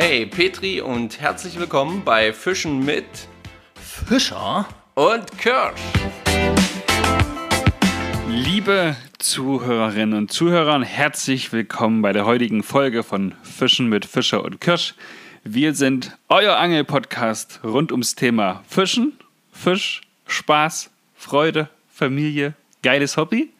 [0.00, 3.04] Hey Petri und herzlich willkommen bei Fischen mit
[3.74, 5.80] Fischer und Kirsch.
[8.28, 14.60] Liebe Zuhörerinnen und Zuhörer, herzlich willkommen bei der heutigen Folge von Fischen mit Fischer und
[14.60, 14.94] Kirsch.
[15.42, 19.18] Wir sind euer Angel-Podcast rund ums Thema Fischen,
[19.50, 22.54] Fisch, Spaß, Freude, Familie,
[22.84, 23.50] geiles Hobby.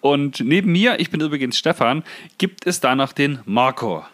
[0.00, 2.04] Und neben mir, ich bin übrigens Stefan,
[2.38, 4.04] gibt es da noch den Marco.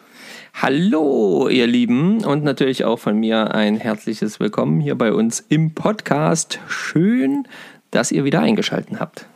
[0.62, 5.74] Hallo, ihr Lieben, und natürlich auch von mir ein herzliches Willkommen hier bei uns im
[5.74, 6.60] Podcast.
[6.66, 7.46] Schön,
[7.90, 9.26] dass ihr wieder eingeschaltet habt.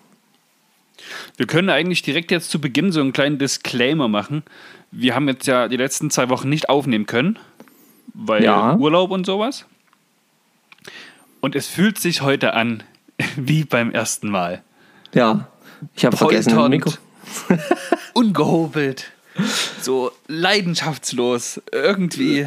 [1.37, 4.45] Wir können eigentlich direkt jetzt zu Beginn so einen kleinen Disclaimer machen.
[4.93, 7.39] Wir haben jetzt ja die letzten zwei Wochen nicht aufnehmen können,
[8.15, 8.77] weil Ja.
[8.77, 9.67] Urlaub und sowas.
[11.41, 12.83] Und es fühlt sich heute an
[13.37, 14.63] wie beim ersten Mal.
[15.13, 15.49] Ja,
[15.95, 16.93] ich habe vergessen, Mikro.
[18.15, 19.13] ungehobelt,
[19.81, 22.47] so leidenschaftslos, irgendwie,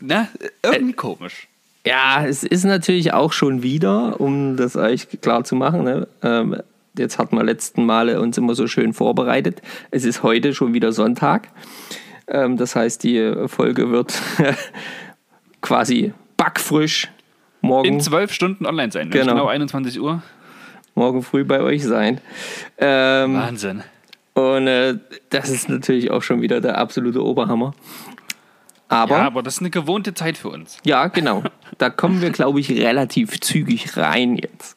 [0.00, 0.28] ne,
[0.62, 1.48] irgendwie komisch.
[1.86, 5.84] Ja, es ist natürlich auch schon wieder, um das euch klar zu machen.
[5.84, 6.08] Ne?
[6.22, 6.56] Ähm,
[6.96, 9.60] jetzt hatten wir letzten Male uns immer so schön vorbereitet.
[9.90, 11.48] Es ist heute schon wieder Sonntag.
[12.26, 14.14] Ähm, das heißt, die Folge wird
[15.60, 17.08] quasi backfrisch
[17.60, 17.86] morgen.
[17.86, 19.12] In zwölf Stunden online sein, ne?
[19.12, 19.32] Genau.
[19.32, 20.22] genau 21 Uhr.
[20.94, 22.20] morgen früh bei euch sein.
[22.78, 23.82] Ähm, Wahnsinn.
[24.34, 24.98] Und äh,
[25.30, 27.74] das ist natürlich auch schon wieder der absolute Oberhammer.
[28.88, 30.78] Aber Ja, ja, aber das ist eine gewohnte Zeit für uns.
[31.08, 31.42] genau.
[31.78, 34.76] Da kommen wir, glaube ich, relativ zügig rein jetzt.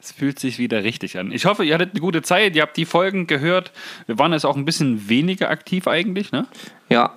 [0.00, 1.32] Es fühlt sich wieder richtig an.
[1.32, 3.72] Ich hoffe, ihr hattet eine gute Zeit, ihr habt die Folgen gehört.
[4.06, 6.46] Wir waren jetzt auch ein bisschen weniger aktiv eigentlich, ne?
[6.88, 7.12] Ja,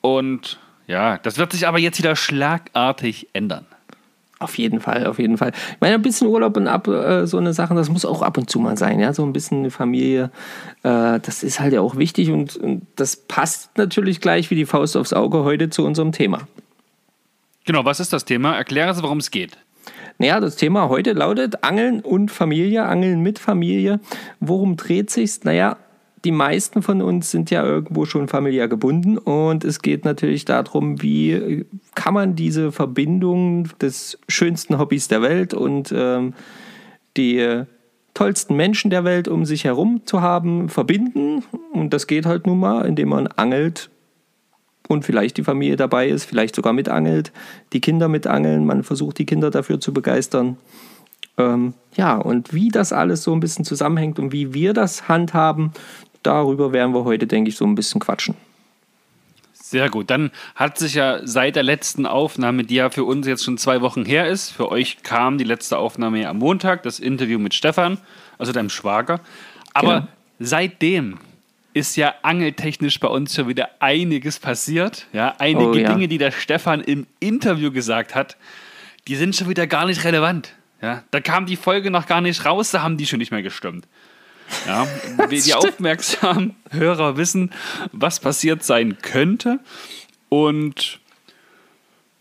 [0.00, 3.66] Und ja, das wird sich aber jetzt wieder schlagartig ändern.
[4.40, 5.52] Auf jeden Fall, auf jeden Fall.
[5.54, 8.36] Ich meine, ein bisschen Urlaub und ab, äh, so eine Sache, das muss auch ab
[8.36, 9.12] und zu mal sein, ja.
[9.12, 10.30] So ein bisschen eine Familie,
[10.82, 14.66] äh, das ist halt ja auch wichtig und, und das passt natürlich gleich wie die
[14.66, 16.48] Faust aufs Auge heute zu unserem Thema.
[17.64, 18.56] Genau, was ist das Thema?
[18.56, 19.56] Erkläre es, worum es geht.
[20.18, 24.00] Naja, das Thema heute lautet Angeln und Familie, Angeln mit Familie.
[24.38, 25.42] Worum dreht sich's?
[25.44, 25.76] Naja,
[26.24, 31.02] die meisten von uns sind ja irgendwo schon familiär gebunden und es geht natürlich darum,
[31.02, 36.32] wie kann man diese Verbindung des schönsten Hobbys der Welt und ähm,
[37.16, 37.64] die
[38.14, 41.44] tollsten Menschen der Welt um sich herum zu haben, verbinden.
[41.72, 43.90] Und das geht halt nun mal, indem man angelt
[44.88, 47.32] und vielleicht die Familie dabei ist, vielleicht sogar mitangelt,
[47.72, 50.56] die Kinder mitangeln, man versucht die Kinder dafür zu begeistern.
[51.36, 55.72] Ähm, ja, und wie das alles so ein bisschen zusammenhängt und wie wir das handhaben,
[56.26, 58.34] darüber werden wir heute, denke ich, so ein bisschen quatschen.
[59.52, 60.10] Sehr gut.
[60.10, 63.80] Dann hat sich ja seit der letzten Aufnahme, die ja für uns jetzt schon zwei
[63.80, 67.54] Wochen her ist, für euch kam die letzte Aufnahme ja am Montag, das Interview mit
[67.54, 67.98] Stefan,
[68.38, 69.20] also deinem Schwager.
[69.72, 70.08] Aber Genau.
[70.38, 71.18] seitdem
[71.72, 75.06] ist ja angeltechnisch bei uns schon wieder einiges passiert.
[75.12, 75.92] Ja, einige Oh ja.
[75.92, 78.36] Dinge, die der Stefan im Interview gesagt hat,
[79.08, 80.52] die sind schon wieder gar nicht relevant.
[80.82, 83.42] Ja, da kam die Folge noch gar nicht raus, da haben die schon nicht mehr
[83.42, 83.88] gestimmt.
[84.66, 84.86] Ja,
[85.30, 87.50] die die aufmerksamen Hörer wissen,
[87.92, 89.60] was passiert sein könnte.
[90.28, 91.00] Und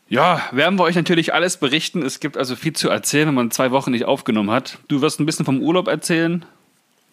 [0.10, 2.04] ja, werden wir euch natürlich alles berichten.
[2.04, 4.78] Es gibt also viel zu erzählen, wenn man zwei Wochen nicht aufgenommen hat.
[4.88, 6.46] Du wirst ein bisschen vom Urlaub erzählen.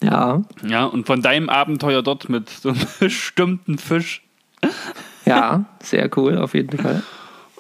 [0.03, 4.23] Ja, Ja, und von deinem Abenteuer dort mit so einem bestimmten Fisch.
[5.25, 7.03] ja, sehr cool, auf jeden Fall.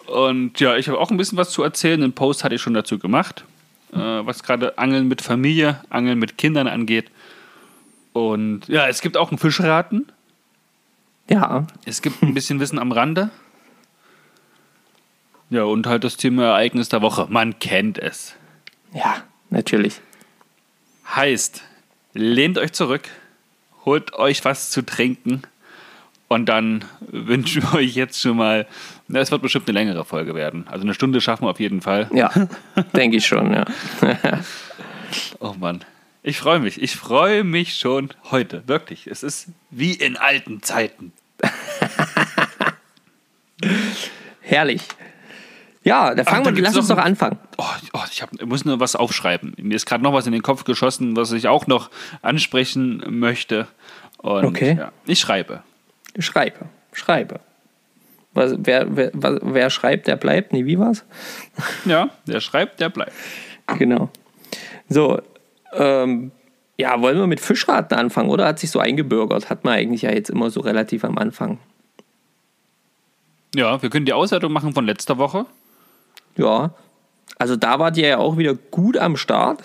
[0.06, 2.02] Und ja, ich habe auch ein bisschen was zu erzählen.
[2.02, 3.44] Einen Post hatte ich schon dazu gemacht,
[3.92, 7.10] äh, was gerade Angeln mit Familie, Angeln mit Kindern angeht.
[8.12, 10.06] Und ja, es gibt auch einen Fischraten.
[11.28, 13.30] Ja, Es gibt ein bisschen Wissen am Rande.
[15.48, 17.26] Ja, und halt das Thema Ereignis der Woche.
[17.28, 18.34] Man kennt es.
[18.92, 20.00] ja, natürlich.
[21.14, 21.62] Heißt,
[22.14, 23.08] lehnt euch zurück,
[23.84, 25.42] holt euch was zu trinken
[26.28, 28.66] und dann wünschen wir euch jetzt schon mal,
[29.08, 30.66] na, es wird bestimmt eine längere Folge werden.
[30.68, 32.08] Also eine Stunde schaffen wir auf jeden Fall.
[32.12, 32.30] Ja,
[32.94, 33.64] denke ich schon, ja.
[35.40, 35.80] Oh Mann.
[36.22, 36.80] Ich freue mich.
[36.80, 38.66] Ich freue mich schon heute.
[38.66, 39.06] Wirklich.
[39.06, 41.12] Es ist wie in alten Zeiten.
[44.42, 44.82] Herrlich.
[45.82, 47.38] Ja, da fangen da wir, lass uns doch anfangen.
[47.56, 49.54] Oh, oh, ich, hab, ich muss nur was aufschreiben.
[49.56, 51.90] Mir ist gerade noch was in den Kopf geschossen, was ich auch noch
[52.20, 53.66] ansprechen möchte.
[54.18, 54.76] Und Okay.
[54.78, 55.62] ja, ich schreibe.
[56.18, 57.40] Schreibe, schreibe.
[58.34, 60.52] Was, wer, wer, wer schreibt, der bleibt.
[60.52, 61.02] Nee, wie war's?
[61.86, 63.12] Ja, der schreibt, der bleibt.
[63.78, 64.10] Genau.
[64.88, 65.20] So,
[65.72, 66.32] ähm,
[66.78, 68.46] ja, wollen wir mit Fischraten anfangen, oder?
[68.46, 69.50] Hat sich so eingebürgert.
[69.50, 71.58] Hat man eigentlich ja jetzt immer so relativ am Anfang.
[73.54, 75.46] Ja, wir können die Auswertung machen von letzter Woche.
[76.36, 76.72] Ja.
[77.38, 79.62] Also da wart ihr ja auch wieder gut am Start.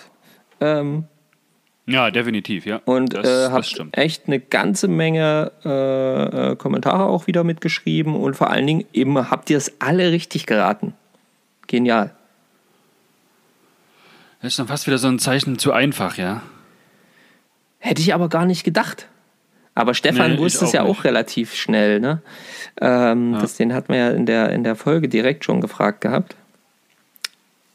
[0.60, 1.04] Ähm,
[1.86, 2.80] Ja, definitiv, ja.
[2.84, 8.34] Und das, äh, habt echt eine ganze Menge äh, äh, Kommentare auch wieder mitgeschrieben und
[8.34, 10.94] vor allen Dingen eben habt ihr es alle richtig geraten.
[11.66, 12.14] Genial.
[14.40, 16.42] Das ist dann fast wieder so ein Zeichen zu einfach, ja.
[17.78, 19.08] Hätte ich aber gar nicht gedacht.
[19.74, 21.04] Aber Stefan Nee, wusste es auch ja auch nicht.
[21.04, 22.00] relativ schnell.
[22.00, 22.22] Ne?
[22.80, 23.40] Ähm, Ja.
[23.40, 26.34] das, den hat man ja in der, in der Folge direkt schon gefragt gehabt,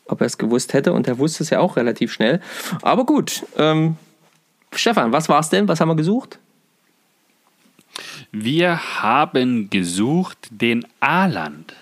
[0.08, 0.94] ob er es gewusst hätte.
[0.94, 2.42] Und er wusste es ja auch relativ schnell.
[2.82, 3.44] Aber gut.
[3.58, 3.98] Ähm,
[4.74, 5.68] Stefan, was war es denn?
[5.68, 6.40] Was haben wir gesucht?
[8.32, 11.74] Wir haben gesucht den Aaland.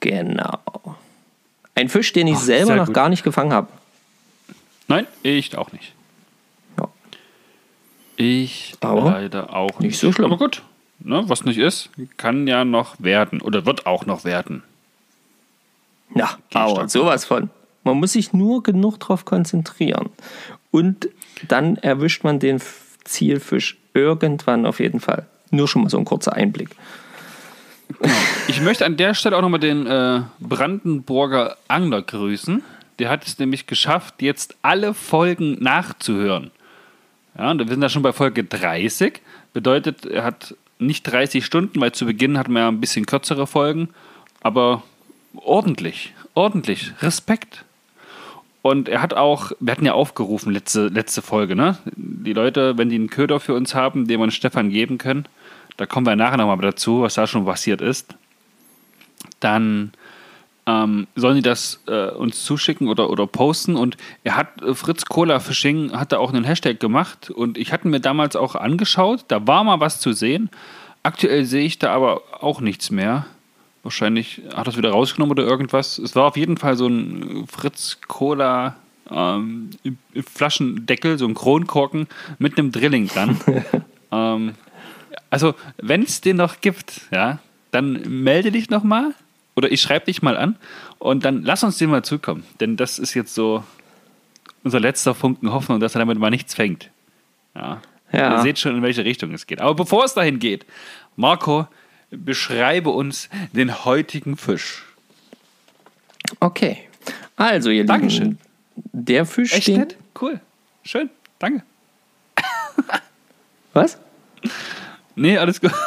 [0.00, 0.58] Genau.
[1.74, 2.94] Ein Fisch, den ich Ach, selber noch gut.
[2.94, 3.68] gar nicht gefangen habe.
[4.88, 5.92] Nein, ich auch nicht.
[6.78, 6.88] Ja.
[8.16, 9.90] Ich Aber leider auch nicht.
[9.90, 10.26] nicht so schlimm.
[10.26, 10.62] Aber gut,
[11.00, 13.40] ne, was nicht ist, kann ja noch werden.
[13.40, 14.62] Oder wird auch noch werden.
[16.14, 17.50] Ja, aber sowas von.
[17.82, 20.10] Man muss sich nur genug darauf konzentrieren.
[20.70, 21.08] Und
[21.48, 22.60] dann erwischt man den
[23.04, 25.26] Zielfisch irgendwann auf jeden Fall.
[25.50, 26.70] Nur schon mal so ein kurzer Einblick.
[28.48, 32.62] Ich möchte an der Stelle auch nochmal den äh, Brandenburger Angler grüßen.
[32.98, 36.50] Der hat es nämlich geschafft, jetzt alle Folgen nachzuhören.
[37.36, 39.20] Ja, und wir sind da schon bei Folge 30.
[39.52, 43.46] Bedeutet, er hat nicht 30 Stunden, weil zu Beginn hatten wir ja ein bisschen kürzere
[43.46, 43.88] Folgen,
[44.42, 44.82] aber
[45.34, 47.64] ordentlich, ordentlich, Respekt.
[48.62, 51.76] Und er hat auch, wir hatten ja aufgerufen, letzte, letzte Folge, ne?
[51.96, 55.26] Die Leute, wenn die einen Köder für uns haben, den wir Stefan geben können,
[55.76, 58.14] da kommen wir nachher nochmal dazu, was da schon passiert ist,
[59.40, 59.92] dann
[60.66, 63.76] ähm, sollen die das äh, uns zuschicken oder, oder posten.
[63.76, 67.72] Und er hat, äh, Fritz Cola Fishing hat da auch einen Hashtag gemacht und ich
[67.72, 70.50] hatte mir damals auch angeschaut, da war mal was zu sehen.
[71.02, 73.26] Aktuell sehe ich da aber auch nichts mehr.
[73.82, 75.98] Wahrscheinlich hat er es wieder rausgenommen oder irgendwas.
[75.98, 78.76] Es war auf jeden Fall so ein Fritz Cola
[79.10, 79.68] ähm,
[80.26, 82.06] Flaschendeckel, so ein Kronkorken
[82.38, 83.38] mit einem Drilling dran.
[84.12, 84.54] ähm,
[85.34, 87.38] also, wenn es den noch gibt, ja,
[87.70, 89.14] dann melde dich nochmal
[89.56, 90.56] oder ich schreibe dich mal an
[90.98, 92.44] und dann lass uns den mal zukommen.
[92.60, 93.64] Denn das ist jetzt so
[94.62, 96.90] unser letzter Funken Hoffnung, dass er damit mal nichts fängt.
[97.54, 97.80] Ja.
[98.12, 98.36] Ja.
[98.36, 99.60] Ihr seht schon, in welche Richtung es geht.
[99.60, 100.64] Aber bevor es dahin geht,
[101.16, 101.66] Marco,
[102.10, 104.84] beschreibe uns den heutigen Fisch.
[106.40, 106.78] Okay.
[107.36, 108.24] Also, ihr Dankeschön.
[108.24, 108.38] Lieben,
[108.92, 109.88] der Fisch Echt den-?
[110.20, 110.40] Cool.
[110.84, 111.10] Schön.
[111.38, 111.62] Danke.
[113.72, 113.98] Was?
[115.16, 115.72] Nee, alles gut.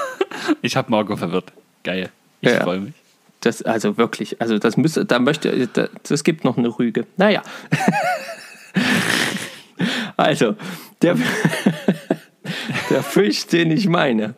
[0.62, 1.52] Ich habe Marco verwirrt.
[1.84, 2.10] Geil.
[2.42, 2.64] Ich Ja.
[2.64, 2.94] freue mich.
[3.42, 7.06] Das, also wirklich, also das müsste, da möchte, da- das gibt noch eine Rüge.
[7.18, 7.42] Naja.
[10.18, 10.56] also,
[11.02, 11.16] der,
[12.90, 14.36] der Fisch, den ich meine,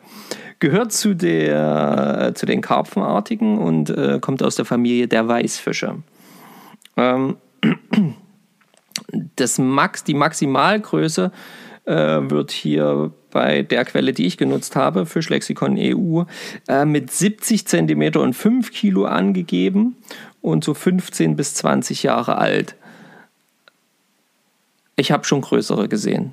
[0.58, 5.96] gehört zu, der, zu den Karpfenartigen und äh, kommt aus der Familie der Weißfische.
[6.96, 7.36] Ähm,
[9.36, 11.30] das Max, die Maximalgröße
[11.86, 16.24] äh, wird hier bei der Quelle, die ich genutzt habe, Fischlexikon EU,
[16.68, 19.96] äh, mit 70 cm und 5 Kilo angegeben
[20.42, 22.76] und so 15 bis 20 Jahre alt.
[24.96, 26.32] Ich habe schon größere gesehen.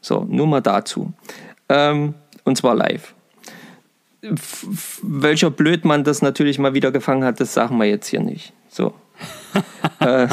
[0.00, 1.12] So, nur mal dazu.
[1.68, 2.14] Ähm,
[2.44, 3.14] und zwar live.
[4.22, 4.66] F
[5.02, 8.52] welcher Blödmann das natürlich mal wieder gefangen hat, das sagen wir jetzt hier nicht.
[8.68, 8.94] So.
[10.00, 10.28] äh,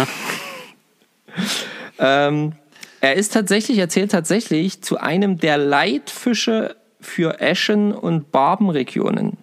[2.00, 2.54] ähm,
[3.02, 9.38] er ist tatsächlich, er zählt tatsächlich zu einem der Leitfische für Eschen- und Barbenregionen.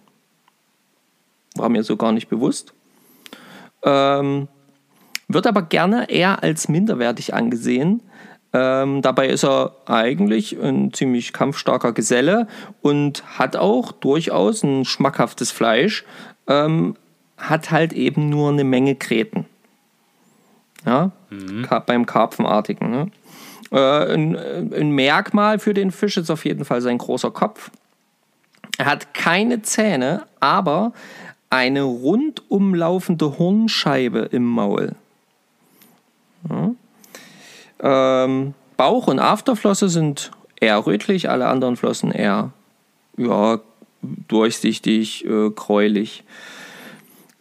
[1.55, 2.73] War mir so gar nicht bewusst.
[3.83, 4.47] Ähm,
[5.27, 8.01] wird aber gerne eher als minderwertig angesehen.
[8.51, 12.47] Ähm, dabei ist er eigentlich ein ziemlich kampfstarker Geselle
[12.81, 16.03] und hat auch durchaus ein schmackhaftes Fleisch,
[16.47, 16.95] ähm,
[17.37, 19.45] hat halt eben nur eine Menge Kreten.
[20.85, 21.11] Ja,
[21.63, 22.89] Ka- beim Karpfenartigen.
[22.89, 23.11] Ne?
[23.71, 24.35] Äh, ein,
[24.73, 27.71] ein Merkmal für den Fisch ist auf jeden Fall sein großer Kopf.
[28.77, 30.93] Er hat keine Zähne, aber
[31.49, 34.95] eine rundum laufende Hornscheibe im Maul.
[36.49, 36.71] Ja.
[37.81, 42.51] Ähm, Bauch und Afterflosse sind eher rötlich, alle anderen Flossen eher
[43.17, 43.59] ja,
[44.01, 46.23] durchsichtig, äh, gräulich.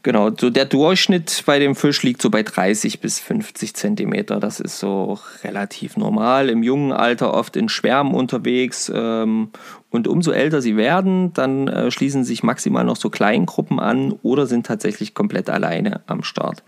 [0.05, 4.39] Genau, so der Durchschnitt bei dem Fisch liegt so bei 30 bis 50 Zentimeter.
[4.39, 6.51] Das ist so relativ normal.
[6.51, 8.93] Im jungen Alter oft in Schwärmen unterwegs.
[8.95, 9.51] Ähm,
[9.91, 14.47] und umso älter sie werden, dann äh, schließen sich maximal noch so Kleingruppen an oder
[14.47, 16.63] sind tatsächlich komplett alleine am Start.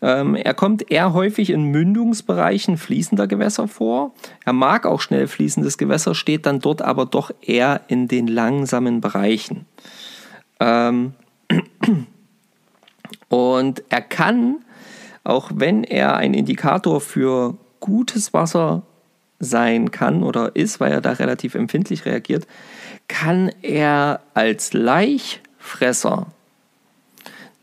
[0.00, 4.14] Ähm, er kommt eher häufig in Mündungsbereichen fließender Gewässer vor.
[4.44, 9.00] Er mag auch schnell fließendes Gewässer, steht dann dort aber doch eher in den langsamen
[9.00, 9.66] Bereichen.
[10.60, 11.14] Ähm,
[13.32, 14.56] und er kann,
[15.24, 18.82] auch wenn er ein Indikator für gutes Wasser
[19.40, 22.46] sein kann oder ist, weil er da relativ empfindlich reagiert,
[23.08, 26.26] kann er als Laichfresser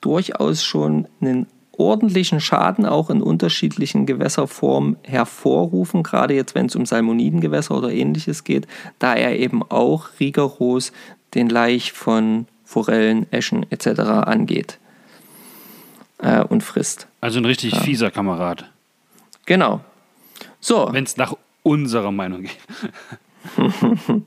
[0.01, 6.87] durchaus schon einen ordentlichen Schaden auch in unterschiedlichen Gewässerformen hervorrufen, gerade jetzt wenn es um
[6.87, 8.65] Salmonidengewässer oder ähnliches geht,
[8.97, 10.93] da er eben auch rigoros
[11.35, 13.99] den Laich von Forellen, Eschen etc.
[13.99, 14.79] angeht
[16.19, 17.07] äh, und frisst.
[17.21, 17.79] Also ein richtig ja.
[17.79, 18.69] fieser Kamerad.
[19.45, 19.81] Genau.
[20.59, 20.89] So.
[20.91, 21.33] Wenn es nach
[21.63, 22.57] unserer Meinung geht.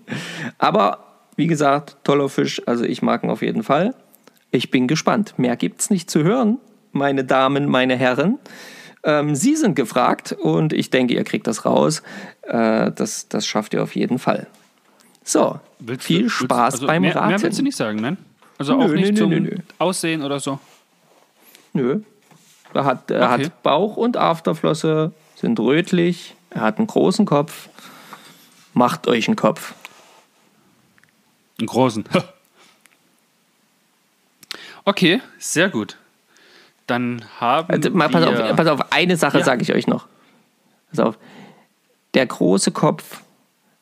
[0.58, 1.04] Aber
[1.36, 2.62] wie gesagt, toller Fisch.
[2.66, 3.94] Also ich mag ihn auf jeden Fall.
[4.50, 5.38] Ich bin gespannt.
[5.38, 6.58] Mehr gibt es nicht zu hören
[6.92, 8.38] meine Damen, meine Herren.
[9.04, 12.02] Ähm, Sie sind gefragt und ich denke, ihr kriegt das raus.
[12.42, 14.46] Äh, das, das schafft ihr auf jeden Fall.
[15.24, 17.28] So, willst viel du, Spaß also beim mehr, Raten.
[17.28, 18.16] Mehr willst du nicht sagen, nein?
[18.58, 20.60] Also nö, auch nicht nö, zum nö, Aussehen oder so?
[21.72, 22.00] Nö.
[22.74, 23.44] Er hat, er okay.
[23.44, 27.68] hat Bauch und Afterflosse, sind rötlich, er hat einen großen Kopf.
[28.74, 29.74] Macht euch einen Kopf.
[31.58, 32.04] Einen großen.
[34.84, 35.98] okay, sehr gut.
[36.86, 39.44] Dann haben also, mal, pass, auf, pass auf, eine Sache ja.
[39.44, 40.06] sage ich euch noch.
[40.90, 41.18] Pass auf.
[42.14, 43.22] Der große Kopf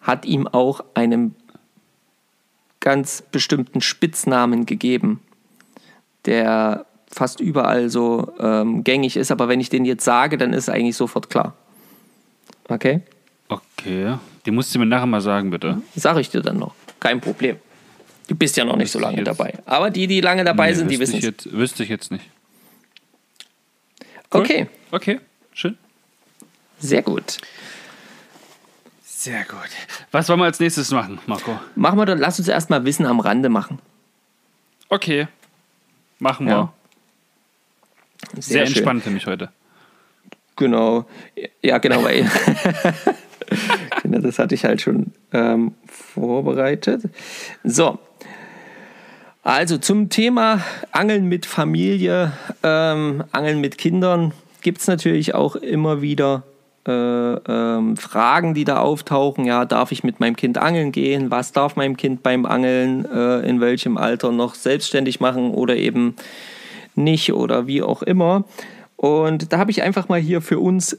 [0.01, 1.35] hat ihm auch einen
[2.81, 5.21] ganz bestimmten Spitznamen gegeben,
[6.25, 9.31] der fast überall so ähm, gängig ist.
[9.31, 11.55] Aber wenn ich den jetzt sage, dann ist eigentlich sofort klar.
[12.69, 13.01] Okay?
[13.49, 14.17] Okay.
[14.47, 15.83] Den musst du mir nachher mal sagen, bitte.
[15.97, 16.75] Sag ich dir dann noch.
[17.01, 17.57] Kein Problem.
[18.29, 19.59] Du bist ja noch nicht so lange dabei.
[19.67, 21.53] Aber die, die lange dabei nee, sind, die wissen es.
[21.53, 22.25] Wüsste ich jetzt nicht.
[24.33, 24.41] Cool.
[24.43, 24.67] Okay.
[24.93, 25.21] Okay,
[25.53, 25.77] schön.
[26.79, 27.39] Sehr gut.
[29.05, 29.69] Sehr gut.
[30.13, 31.59] Was wollen wir als nächstes machen, Marco?
[31.75, 33.81] Machen wir doch, lass uns erstmal Wissen am Rande machen.
[34.89, 35.27] Okay.
[36.21, 36.53] Machen wir.
[36.53, 36.73] Ja.
[38.35, 39.51] Sehr, Sehr entspannt für mich heute.
[40.57, 41.07] Genau.
[41.63, 42.31] Ja, genau, weil.
[44.03, 47.03] genau, das hatte ich halt schon ähm, vorbereitet.
[47.65, 47.99] So,
[49.43, 52.33] also zum Thema Angeln mit Familie,
[52.63, 56.43] ähm, Angeln mit Kindern gibt es natürlich auch immer wieder
[56.87, 59.47] äh, ähm, Fragen, die da auftauchen.
[59.47, 61.31] Ja, darf ich mit meinem Kind angeln gehen?
[61.31, 66.17] Was darf mein Kind beim Angeln äh, in welchem Alter noch selbstständig machen oder eben
[66.95, 68.45] nicht oder wie auch immer?
[68.97, 70.99] Und da habe ich einfach mal hier für uns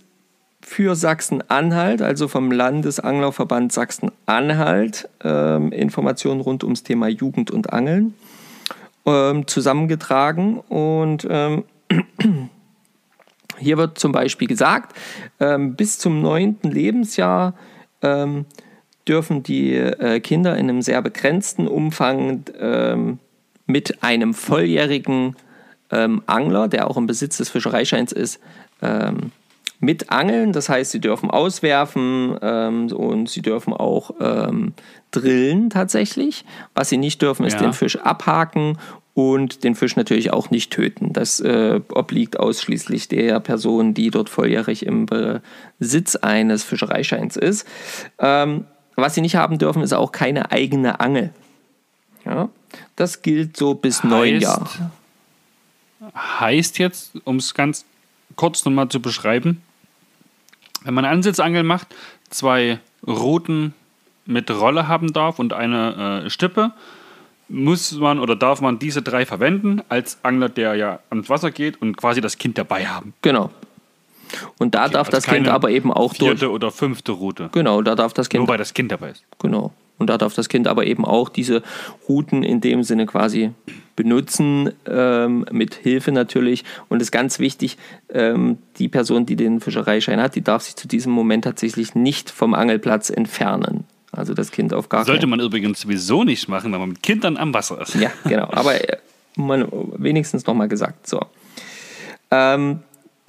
[0.62, 8.14] für Sachsen-Anhalt, also vom Landesanglerverband Sachsen-Anhalt, ähm, Informationen rund ums Thema Jugend und Angeln
[9.06, 10.60] ähm, zusammengetragen.
[10.60, 11.64] Und ähm,
[13.58, 14.96] hier wird zum Beispiel gesagt,
[15.40, 17.54] ähm, bis zum neunten Lebensjahr
[18.02, 18.46] ähm,
[19.08, 23.20] dürfen die äh, Kinder in einem sehr begrenzten Umfang ähm,
[23.66, 25.36] mit einem volljährigen
[25.92, 28.40] ähm, Angler, der auch im Besitz des Fischereischeins ist,
[29.82, 30.54] mit angeln.
[30.54, 34.74] Das heißt, sie dürfen auswerfen ähm, und sie dürfen auch ähm,
[35.10, 36.46] drillen tatsächlich.
[36.74, 37.62] Was sie nicht dürfen, ist ja.
[37.62, 38.78] den Fisch abhaken
[39.14, 41.12] und den Fisch natürlich auch nicht töten.
[41.12, 47.68] Das äh, obliegt ausschließlich der Person, die dort volljährig im Besitz eines Fischereischeins ist.
[48.20, 51.32] Ähm, was sie nicht haben dürfen, ist auch keine eigene Angel.
[52.24, 52.50] Ja,
[52.96, 54.92] das gilt so bis heißt, neun Jahre.
[56.16, 57.86] Heißt jetzt, um es ganz
[58.36, 59.62] kurz nochmal zu beschreiben,
[60.84, 61.88] wenn man Ansitzangeln macht,
[62.30, 63.74] zwei Routen
[64.26, 66.72] mit Rolle haben darf und eine äh, Stippe,
[67.50, 71.82] muss man oder darf man diese drei verwenden als Angler, der ja ans Wasser geht
[71.82, 73.14] und quasi das Kind dabei haben.
[73.22, 73.52] Genau.
[74.58, 76.40] Und da okay, darf also das Kind aber eben auch vierte durch.
[76.40, 77.50] Vierte oder fünfte Route.
[77.52, 78.42] Genau, da darf das Kind.
[78.42, 79.24] Nur weil das Kind dabei ist.
[79.40, 79.74] Genau.
[80.02, 81.62] Und da darf das Kind aber eben auch diese
[82.10, 83.52] Routen in dem Sinne quasi
[83.96, 86.66] benutzen, ähm, mit Hilfe natürlich.
[86.90, 87.78] Und es ist ganz wichtig,
[88.10, 92.32] ähm, die Person, die den Fischereischein hat, die darf sich zu diesem Moment tatsächlich nicht
[92.32, 93.84] vom Angelplatz entfernen.
[94.12, 97.38] Also das Kind auf gar Sollte man übrigens sowieso nicht machen, wenn man mit Kindern
[97.38, 97.94] am Wasser ist.
[97.94, 98.48] Ja, genau.
[98.52, 98.98] Aber äh,
[99.36, 99.68] man,
[99.98, 101.08] wenigstens nochmal gesagt.
[101.08, 101.22] So.
[102.32, 102.80] Ähm,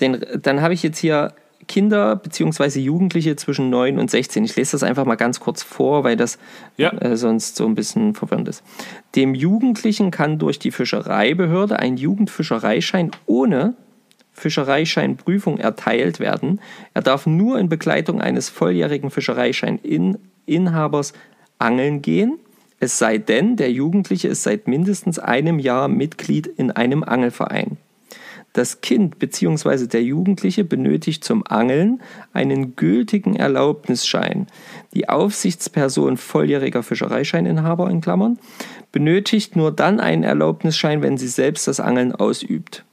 [0.00, 1.34] den, dann habe ich jetzt hier
[1.68, 2.80] Kinder bzw.
[2.80, 4.44] Jugendliche zwischen 9 und 16.
[4.44, 6.38] Ich lese das einfach mal ganz kurz vor, weil das
[6.76, 6.90] ja.
[6.92, 8.62] äh, sonst so ein bisschen verwirrend ist.
[9.14, 13.74] Dem Jugendlichen kann durch die Fischereibehörde ein Jugendfischereischein ohne
[14.32, 16.60] Fischereischeinprüfung erteilt werden.
[16.94, 21.12] Er darf nur in Begleitung eines volljährigen Fischereischeininhabers
[21.58, 22.38] angeln gehen,
[22.82, 27.76] es sei denn, der Jugendliche ist seit mindestens einem Jahr Mitglied in einem Angelverein.
[28.52, 29.86] Das Kind bzw.
[29.86, 32.02] der Jugendliche benötigt zum Angeln
[32.34, 34.46] einen gültigen Erlaubnisschein.
[34.92, 38.38] Die Aufsichtsperson volljähriger Fischereischeininhaber in Klammern
[38.92, 42.84] benötigt nur dann einen Erlaubnisschein, wenn sie selbst das Angeln ausübt.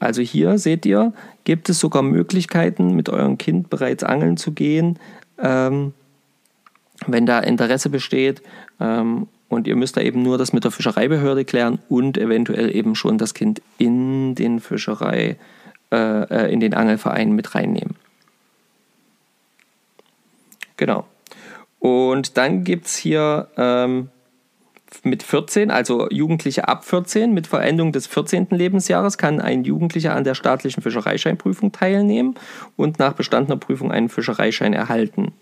[0.00, 1.12] Also hier seht ihr,
[1.44, 4.98] gibt es sogar Möglichkeiten, mit eurem Kind bereits angeln zu gehen,
[5.40, 5.92] ähm,
[7.06, 8.42] wenn da Interesse besteht.
[8.80, 12.94] Ähm, und ihr müsst da eben nur das mit der Fischereibehörde klären und eventuell eben
[12.94, 15.36] schon das Kind in den Fischerei,
[15.90, 17.96] äh, äh in den Angelverein mit reinnehmen.
[20.76, 21.06] Genau.
[21.80, 24.08] Und dann gibt es hier ähm,
[25.02, 28.48] mit 14, also Jugendliche ab 14, mit Verendung des 14.
[28.50, 32.34] Lebensjahres kann ein Jugendlicher an der staatlichen Fischereischeinprüfung teilnehmen
[32.76, 35.32] und nach bestandener Prüfung einen Fischereischein erhalten.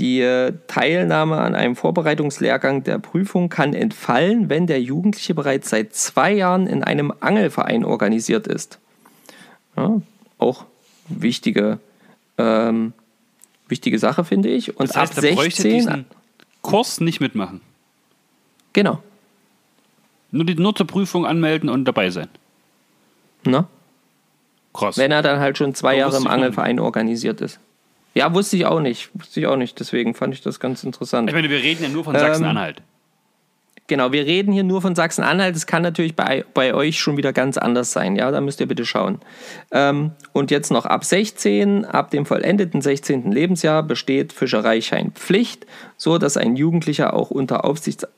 [0.00, 5.94] Die äh, Teilnahme an einem Vorbereitungslehrgang der Prüfung kann entfallen, wenn der Jugendliche bereits seit
[5.94, 8.78] zwei Jahren in einem Angelverein organisiert ist.
[9.76, 10.00] Ja,
[10.38, 10.64] auch
[11.08, 11.80] wichtige,
[12.38, 12.94] ähm,
[13.68, 14.74] wichtige Sache, finde ich.
[14.78, 16.06] Und das heißt, ab 16
[16.62, 17.60] Kurs nicht mitmachen.
[18.72, 19.02] Genau.
[20.30, 22.28] Nur, die, nur zur Prüfung anmelden und dabei sein.
[23.44, 23.68] Na?
[24.72, 24.96] Krass.
[24.96, 27.60] Wenn er dann halt schon zwei Jahre im Angelverein organisiert ist.
[28.14, 29.10] Ja, wusste ich auch nicht.
[29.14, 29.78] Wusste ich auch nicht.
[29.78, 31.28] Deswegen fand ich das ganz interessant.
[31.28, 32.78] Ich meine, wir reden ja nur von Sachsen-Anhalt.
[32.78, 32.84] Ähm,
[33.86, 35.54] genau, wir reden hier nur von Sachsen-Anhalt.
[35.54, 38.16] Es kann natürlich bei, bei euch schon wieder ganz anders sein.
[38.16, 39.20] Ja, da müsst ihr bitte schauen.
[39.70, 43.30] Ähm, und jetzt noch ab 16, ab dem vollendeten 16.
[43.30, 48.08] Lebensjahr besteht Fischereischeinpflicht, so dass ein Jugendlicher auch unter Aufsicht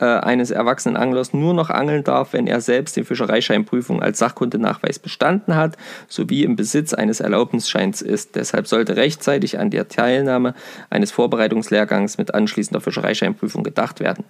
[0.00, 4.98] äh, eines erwachsenen Anglers nur noch angeln darf, wenn er selbst die Fischereischeinprüfung als Sachkundenachweis
[4.98, 5.76] bestanden hat,
[6.08, 8.34] sowie im Besitz eines Erlaubnisscheins ist.
[8.34, 10.54] Deshalb sollte rechtzeitig an der Teilnahme
[10.88, 14.24] eines Vorbereitungslehrgangs mit anschließender Fischereischeinprüfung gedacht werden.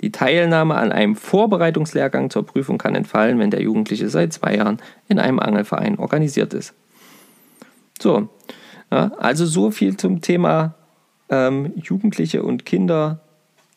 [0.00, 4.78] Die Teilnahme an einem Vorbereitungslehrgang zur Prüfung kann entfallen, wenn der Jugendliche seit zwei Jahren
[5.08, 6.74] in einem Angelverein organisiert ist.
[7.98, 8.28] So,
[8.92, 10.74] ja, also so viel zum Thema
[11.30, 13.20] ähm, Jugendliche und Kinder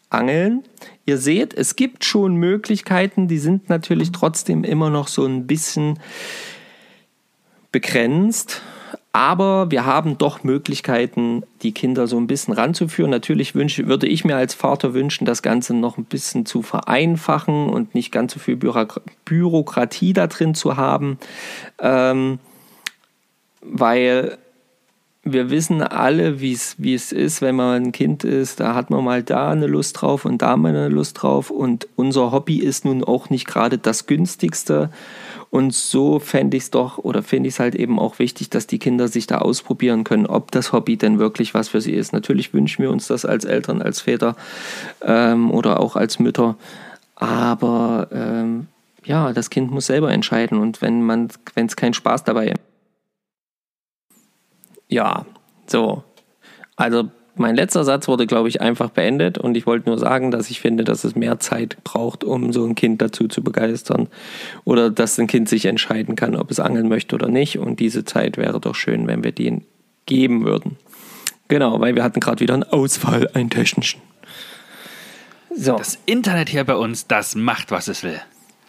[0.10, 0.64] angeln.
[1.06, 6.00] Ihr seht, es gibt schon Möglichkeiten, die sind natürlich trotzdem immer noch so ein bisschen
[7.72, 8.62] begrenzt.
[9.12, 13.10] Aber wir haben doch Möglichkeiten, die Kinder so ein bisschen ranzuführen.
[13.10, 17.70] Natürlich wünsche, würde ich mir als Vater wünschen, das Ganze noch ein bisschen zu vereinfachen
[17.70, 21.18] und nicht ganz so viel Bürokratie da drin zu haben.
[21.80, 22.38] Ähm,
[23.62, 24.38] weil
[25.24, 28.60] wir wissen alle, wie es ist, wenn man ein Kind ist.
[28.60, 31.52] Da hat man mal da eine Lust drauf und da mal eine Lust drauf.
[31.52, 34.90] Und unser Hobby ist nun auch nicht gerade das günstigste.
[35.50, 38.68] Und so fände ich es doch oder finde ich es halt eben auch wichtig, dass
[38.68, 42.14] die Kinder sich da ausprobieren können, ob das Hobby denn wirklich was für sie ist.
[42.14, 44.36] Natürlich wünschen wir uns das als Eltern, als Väter
[45.02, 46.56] ähm, oder auch als Mütter.
[47.16, 48.68] Aber ähm,
[49.04, 50.60] ja, das Kind muss selber entscheiden.
[50.60, 52.54] Und wenn es keinen Spaß dabei
[54.90, 55.26] ja,
[55.68, 56.04] so.
[56.76, 60.50] Also mein letzter Satz wurde, glaube ich, einfach beendet und ich wollte nur sagen, dass
[60.50, 64.10] ich finde, dass es mehr Zeit braucht, um so ein Kind dazu zu begeistern
[64.66, 68.04] oder dass ein Kind sich entscheiden kann, ob es angeln möchte oder nicht und diese
[68.04, 69.62] Zeit wäre doch schön, wenn wir die
[70.06, 70.78] geben würden.
[71.48, 74.02] Genau, weil wir hatten gerade wieder einen Ausfall, einen technischen.
[75.56, 75.78] So.
[75.78, 78.20] Das Internet hier bei uns, das macht, was es will.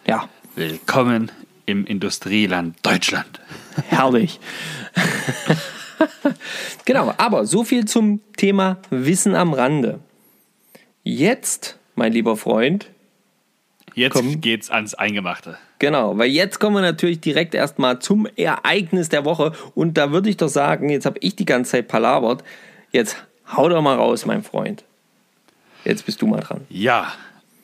[0.07, 0.29] Ja.
[0.55, 1.31] Willkommen
[1.65, 3.39] im Industrieland Deutschland.
[3.89, 4.39] Herrlich.
[6.85, 9.99] genau, aber so viel zum Thema Wissen am Rande.
[11.03, 12.87] Jetzt, mein lieber Freund.
[13.93, 15.57] Jetzt komm, geht's ans Eingemachte.
[15.79, 19.51] Genau, weil jetzt kommen wir natürlich direkt erstmal zum Ereignis der Woche.
[19.75, 22.43] Und da würde ich doch sagen, jetzt habe ich die ganze Zeit palabert.
[22.91, 23.17] Jetzt
[23.55, 24.83] hau doch mal raus, mein Freund.
[25.83, 26.61] Jetzt bist du mal dran.
[26.69, 27.11] Ja,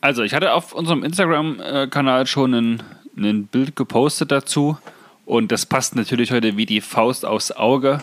[0.01, 2.83] also ich hatte auf unserem Instagram-Kanal schon ein,
[3.15, 4.77] ein Bild gepostet dazu.
[5.27, 8.01] Und das passt natürlich heute wie die Faust aufs Auge.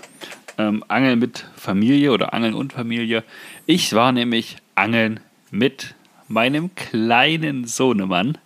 [0.59, 3.25] Ähm, Angeln mit Familie oder Angeln und Familie.
[3.65, 5.95] Ich war nämlich Angeln mit
[6.29, 8.37] meinem kleinen Sohnemann.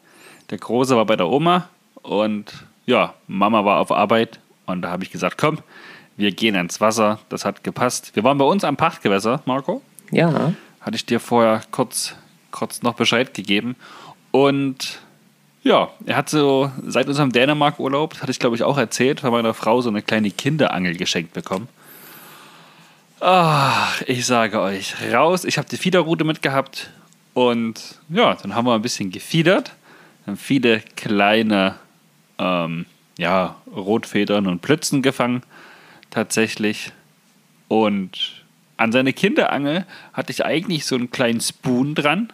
[0.51, 1.69] Der Große war bei der Oma
[2.03, 2.53] und
[2.87, 5.59] ja, Mama war auf Arbeit und da habe ich gesagt, komm,
[6.17, 7.19] wir gehen ins Wasser.
[7.31, 8.15] Das hat gepasst.
[8.15, 9.83] Wir waren bei uns am Pachtgewässer, Marco.
[10.13, 10.53] Ja.
[10.81, 12.15] Hatte ich dir vorher kurz,
[12.53, 13.75] kurz noch Bescheid gegeben.
[14.31, 15.01] Und
[15.69, 19.53] ja, er hat so seit unserem Dänemark-Urlaub, hatte ich glaube ich auch erzählt, von meiner
[19.53, 21.69] Frau so eine kleine Kinderangel geschenkt bekommen.
[23.21, 25.45] Ach, ich sage euch, raus.
[25.45, 26.91] Ich habe die Fiederrute mitgehabt
[27.35, 29.73] und ja, dann haben wir ein bisschen gefiedert.
[30.27, 31.75] Haben viele kleine
[32.39, 32.87] ähm,
[33.19, 35.43] ja, Rotfedern und Plützen gefangen,
[36.09, 36.93] tatsächlich.
[37.67, 38.45] Und
[38.79, 42.33] an seine Kinderangel hatte ich eigentlich so einen kleinen Spoon dran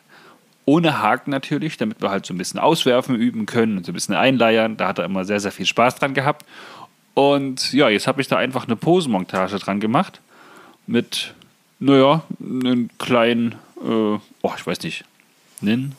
[0.67, 3.95] ohne Haken natürlich, damit wir halt so ein bisschen auswerfen üben können und so ein
[3.95, 4.77] bisschen einleiern.
[4.77, 6.45] Da hat er immer sehr, sehr viel Spaß dran gehabt.
[7.15, 10.21] Und ja, jetzt habe ich da einfach eine Posenmontage dran gemacht.
[10.87, 11.35] Mit,
[11.79, 15.05] naja, einen kleinen, äh, oh, ich weiß nicht,
[15.63, 15.95] einen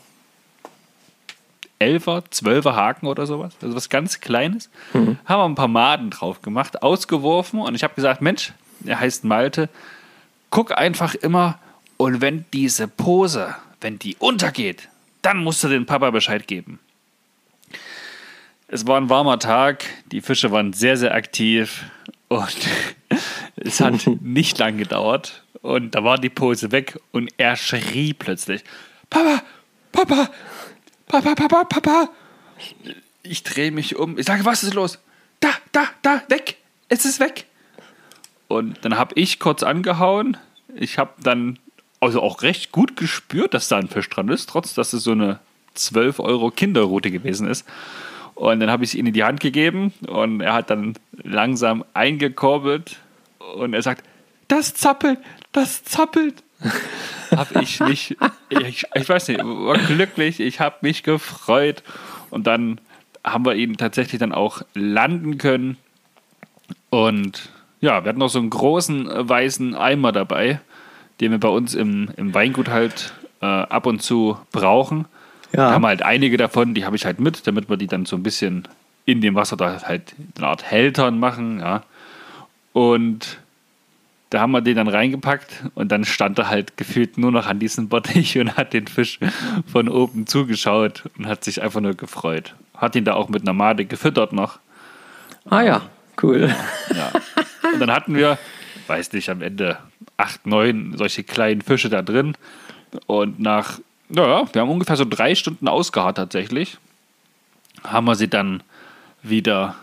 [1.80, 3.54] Elfer, Zwölfer Haken oder sowas.
[3.62, 4.70] Also was ganz Kleines.
[4.94, 5.18] Mhm.
[5.26, 8.54] Haben wir ein paar Maden drauf gemacht, ausgeworfen und ich habe gesagt, Mensch,
[8.86, 9.70] er heißt Malte,
[10.50, 11.60] guck einfach immer
[11.98, 14.90] und wenn diese Pose, wenn die untergeht,
[15.22, 16.80] dann musst du den Papa Bescheid geben.
[18.68, 21.86] Es war ein warmer Tag, die Fische waren sehr, sehr aktiv
[22.28, 22.58] und
[23.56, 25.44] es hat nicht lang gedauert.
[25.62, 28.64] Und da war die Pose weg und er schrie plötzlich:
[29.10, 29.42] Papa,
[29.92, 30.30] Papa,
[31.08, 32.10] Papa, Papa, Papa.
[33.24, 34.18] Ich drehe mich um.
[34.18, 35.00] Ich sage: Was ist los?
[35.40, 36.58] Da, da, da, weg.
[36.88, 37.46] Es ist weg.
[38.48, 40.38] Und dann habe ich kurz angehauen.
[40.76, 41.58] Ich habe dann
[42.06, 45.12] also auch recht gut gespürt, dass da ein Fisch dran ist, trotz dass es so
[45.12, 45.40] eine
[45.74, 47.68] 12 Euro Kinderroute gewesen ist.
[48.36, 51.86] Und dann habe ich es ihm in die Hand gegeben und er hat dann langsam
[51.94, 52.98] eingekurbelt
[53.56, 54.04] und er sagt,
[54.48, 55.20] das zappelt,
[55.52, 56.44] das zappelt.
[57.32, 58.18] habe ich mich,
[58.50, 61.84] ich, ich weiß nicht, war glücklich, ich habe mich gefreut
[62.30, 62.80] und dann
[63.24, 65.78] haben wir ihn tatsächlich dann auch landen können
[66.90, 67.50] und
[67.82, 70.60] ja, wir hatten noch so einen großen äh, weißen Eimer dabei,
[71.20, 75.06] den wir bei uns im, im Weingut halt äh, ab und zu brauchen.
[75.52, 75.70] Ja.
[75.70, 78.06] Da haben wir halt einige davon, die habe ich halt mit, damit wir die dann
[78.06, 78.68] so ein bisschen
[79.06, 81.84] in dem Wasser da halt eine Art Hältern machen, ja.
[82.74, 83.38] Und
[84.32, 87.60] da haben wir den dann reingepackt und dann stand er halt gefühlt nur noch an
[87.60, 89.20] diesem Bottich und hat den Fisch
[89.72, 92.56] von oben zugeschaut und hat sich einfach nur gefreut.
[92.76, 94.60] Hat ihn da auch mit einer Made gefüttert noch.
[95.50, 95.82] Ah ja,
[96.22, 96.54] cool.
[96.94, 97.12] Ja.
[97.72, 98.38] Und dann hatten wir,
[98.88, 99.78] weiß nicht, am Ende
[100.18, 102.36] acht, neun solche kleinen Fische da drin.
[103.08, 106.78] Und nach ja, wir haben ungefähr so drei Stunden ausgeharrt tatsächlich.
[107.84, 108.62] Haben wir sie dann
[109.24, 109.76] wieder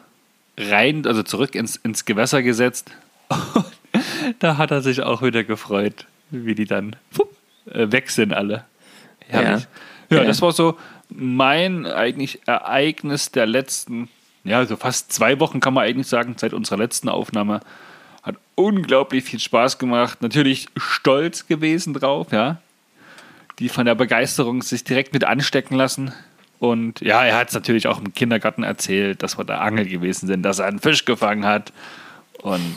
[0.57, 2.93] rein, also zurück ins, ins Gewässer gesetzt.
[4.39, 6.97] da hat er sich auch wieder gefreut, wie die dann
[7.67, 8.65] äh, weg sind alle.
[9.27, 9.67] Herrlich.
[10.11, 10.19] Ja.
[10.19, 14.09] ja, das war so mein eigentlich Ereignis der letzten,
[14.45, 17.61] ja, so fast zwei Wochen kann man eigentlich sagen, seit unserer letzten Aufnahme.
[18.23, 20.23] Hat unglaublich viel Spaß gemacht.
[20.23, 22.61] Natürlich stolz gewesen drauf, ja
[23.59, 26.13] die von der Begeisterung sich direkt mit anstecken lassen.
[26.59, 30.27] Und ja, er hat es natürlich auch im Kindergarten erzählt, dass wir da Angel gewesen
[30.27, 31.73] sind, dass er einen Fisch gefangen hat.
[32.43, 32.77] Und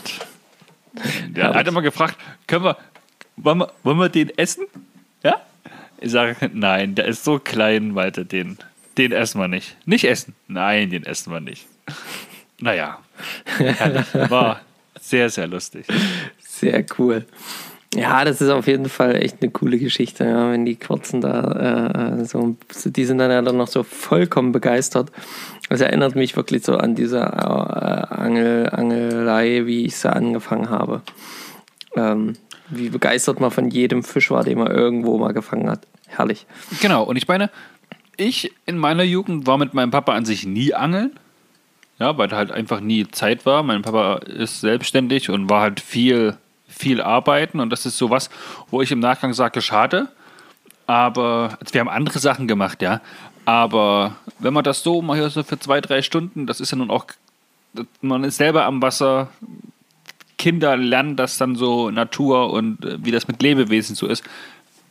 [1.28, 2.76] der hat immer gefragt, können wir,
[3.36, 4.66] wollen wir, wollen wir den essen?
[5.22, 5.40] Ja?
[6.00, 8.58] Ich sage, nein, der ist so klein, Walter, den,
[8.98, 9.76] den essen wir nicht.
[9.86, 10.34] Nicht essen?
[10.48, 11.66] Nein, den essen wir nicht.
[12.58, 12.98] Naja.
[14.28, 14.60] War
[15.08, 15.86] sehr, sehr lustig.
[16.38, 17.26] Sehr cool.
[17.94, 22.18] Ja, das ist auf jeden Fall echt eine coole Geschichte, ja, wenn die Kurzen da
[22.18, 25.12] äh, so, die sind dann ja dann noch so vollkommen begeistert.
[25.68, 31.02] Das erinnert mich wirklich so an diese äh, Angel, Angelei, wie ich sie angefangen habe.
[31.94, 32.34] Ähm,
[32.68, 35.86] wie begeistert man von jedem Fisch war, den man irgendwo mal gefangen hat.
[36.06, 36.46] Herrlich.
[36.82, 37.50] Genau, und ich meine,
[38.16, 41.12] ich in meiner Jugend war mit meinem Papa an sich nie angeln.
[41.98, 43.62] Ja, weil halt einfach nie Zeit war.
[43.62, 46.36] Mein Papa ist selbstständig und war halt viel
[46.76, 48.30] viel arbeiten und das ist sowas,
[48.70, 50.08] wo ich im Nachgang sage, schade.
[50.86, 53.00] Aber also wir haben andere Sachen gemacht, ja.
[53.44, 56.90] Aber wenn man das so hier so für zwei, drei Stunden, das ist ja nun
[56.90, 57.06] auch,
[58.00, 59.28] man ist selber am Wasser,
[60.38, 64.22] Kinder lernen das dann so Natur und äh, wie das mit Lebewesen so ist.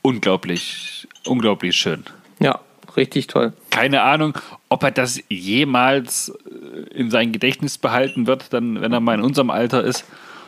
[0.01, 2.03] Unglaublich, unglaublich schön.
[2.39, 2.59] Ja,
[2.97, 3.53] richtig toll.
[3.69, 4.37] Keine Ahnung,
[4.69, 9.21] ob er das jemals äh, in sein Gedächtnis behalten wird, dann, wenn er mal in
[9.21, 10.05] unserem Alter ist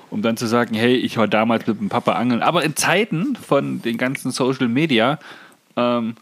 [0.09, 2.41] um dann zu sagen, hey, ich war damals mit dem Papa angeln.
[2.41, 5.19] Aber in Zeiten von den ganzen Social Media,
[5.75, 6.15] ähm,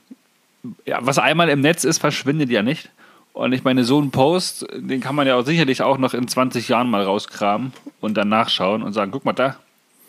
[0.86, 2.90] ja, was einmal im Netz ist, verschwindet ja nicht.
[3.34, 6.28] Und ich meine, so einen Post, den kann man ja auch sicherlich auch noch in
[6.28, 9.58] 20 Jahren mal rauskramen und dann nachschauen und sagen, guck mal da,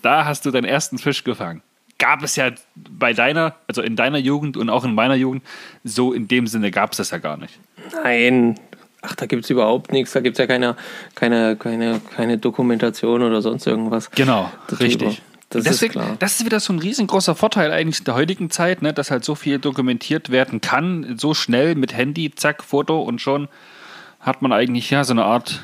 [0.02, 1.61] da hast du deinen ersten Fisch gefangen.
[1.98, 5.42] Gab es ja bei deiner, also in deiner Jugend und auch in meiner Jugend,
[5.82, 7.59] so in dem Sinne gab es das ja gar nicht.
[8.02, 8.59] Nein,
[9.02, 10.76] ach, da gibt es überhaupt nichts, da gibt es ja keine,
[11.14, 14.11] keine, keine, keine Dokumentation oder sonst irgendwas.
[14.11, 15.22] Genau, richtig.
[15.48, 18.82] Das Deswegen, ist das ist wieder so ein riesengroßer Vorteil eigentlich in der heutigen Zeit,
[18.82, 23.20] ne, dass halt so viel dokumentiert werden kann, so schnell mit Handy, zack, Foto und
[23.20, 23.48] schon
[24.18, 25.62] hat man eigentlich ja so eine Art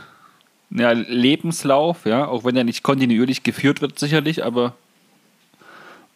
[0.70, 4.74] ja, Lebenslauf, ja, auch wenn er nicht kontinuierlich geführt wird, sicherlich, aber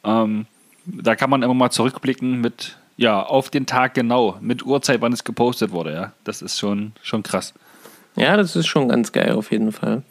[0.07, 0.47] ähm,
[0.87, 5.13] da kann man immer mal zurückblicken mit, ja, auf den Tag genau, mit Uhrzeit, wann
[5.13, 6.13] es gepostet wurde, ja.
[6.25, 7.53] Das ist schon, schon krass.
[8.17, 10.03] Ja, das ist schon ganz geil auf jeden Fall.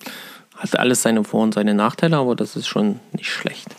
[0.57, 3.75] Hat alles seine Vor- und seine Nachteile, aber das ist schon nicht schlecht.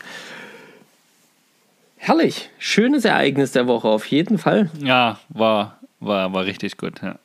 [1.97, 2.49] Herrlich.
[2.59, 4.69] Schönes Ereignis der Woche, auf jeden Fall.
[4.79, 7.15] Ja, war, war, war richtig gut, ja.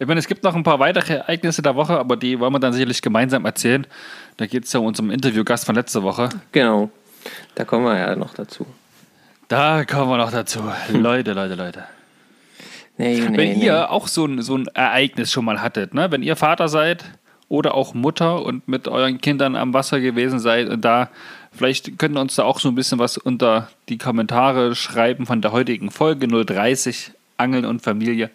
[0.00, 2.58] Ich meine, es gibt noch ein paar weitere Ereignisse der Woche, aber die wollen wir
[2.58, 3.86] dann sicherlich gemeinsam erzählen.
[4.36, 6.28] Da geht es ja um unseren Interviewgast von letzter Woche.
[6.50, 6.90] Genau.
[7.54, 8.66] Da kommen wir ja noch dazu.
[9.48, 10.60] Da kommen wir noch dazu.
[10.92, 11.84] Leute, Leute, Leute.
[12.96, 13.66] Nee, nee, wenn nee.
[13.66, 16.10] ihr auch so ein, so ein Ereignis schon mal hattet, ne?
[16.10, 17.04] wenn ihr Vater seid
[17.48, 21.10] oder auch Mutter und mit euren Kindern am Wasser gewesen seid und da
[21.56, 25.40] Vielleicht könnt ihr uns da auch so ein bisschen was unter die Kommentare schreiben von
[25.40, 28.30] der heutigen Folge 030 Angeln und Familie.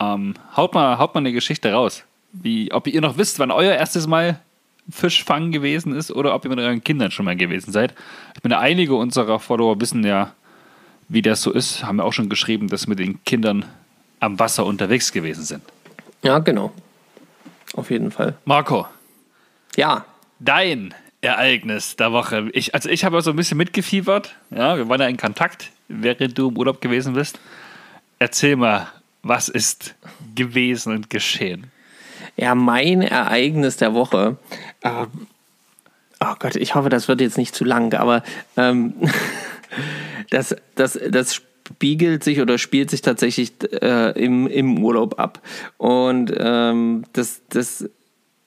[0.00, 2.02] Ähm, haut, mal, haut mal eine Geschichte raus.
[2.32, 4.40] Wie, ob ihr noch wisst, wann euer erstes Mal
[4.90, 7.94] Fischfang gewesen ist oder ob ihr mit euren Kindern schon mal gewesen seid.
[8.36, 10.32] Ich meine, einige unserer Follower wissen ja,
[11.08, 11.84] wie das so ist.
[11.84, 13.64] Haben wir auch schon geschrieben, dass mit den Kindern
[14.20, 15.62] am Wasser unterwegs gewesen sind.
[16.22, 16.72] Ja, genau.
[17.74, 18.34] Auf jeden Fall.
[18.44, 18.86] Marco.
[19.76, 20.04] Ja.
[20.38, 22.50] Dein Ereignis der Woche.
[22.52, 24.34] Ich, also ich habe so ein bisschen mitgefiebert.
[24.50, 27.38] Ja, wir waren ja in Kontakt, während du im Urlaub gewesen bist.
[28.18, 28.88] Erzähl mal,
[29.22, 29.94] was ist
[30.34, 31.71] gewesen und geschehen?
[32.36, 34.36] Ja, mein Ereignis der Woche.
[34.82, 35.06] Äh,
[36.20, 38.22] oh Gott, ich hoffe, das wird jetzt nicht zu lang, aber
[38.56, 38.94] ähm,
[40.30, 45.40] das, das, das spiegelt sich oder spielt sich tatsächlich äh, im, im Urlaub ab.
[45.78, 47.88] Und ähm, das, das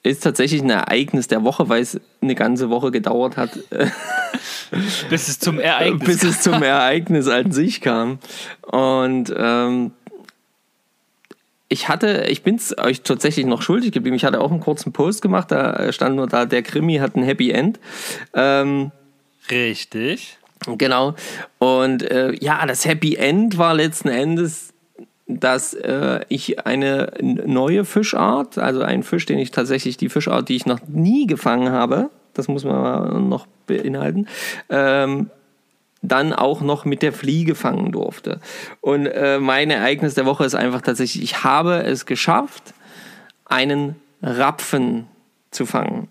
[0.02, 3.58] ist tatsächlich ein Ereignis der Woche, weil es eine ganze Woche gedauert hat.
[5.10, 8.18] bis es zum Ereignis Bis es zum Ereignis an sich kam.
[8.62, 9.92] Und ähm,
[11.68, 14.16] ich hatte, ich bin es euch tatsächlich noch schuldig geblieben.
[14.16, 17.22] Ich hatte auch einen kurzen Post gemacht, da stand nur da, der Krimi hat ein
[17.22, 17.80] Happy End.
[18.34, 18.92] Ähm,
[19.50, 20.38] Richtig.
[20.66, 21.14] Genau.
[21.58, 24.72] Und äh, ja, das Happy End war letzten Endes,
[25.26, 30.56] dass äh, ich eine neue Fischart, also einen Fisch, den ich tatsächlich, die Fischart, die
[30.56, 34.28] ich noch nie gefangen habe, das muss man noch beinhalten,
[34.68, 35.30] ähm,
[36.08, 38.40] dann auch noch mit der Fliege fangen durfte.
[38.80, 42.74] Und äh, mein Ereignis der Woche ist einfach tatsächlich, ich habe es geschafft,
[43.44, 45.06] einen Rapfen
[45.50, 46.08] zu fangen.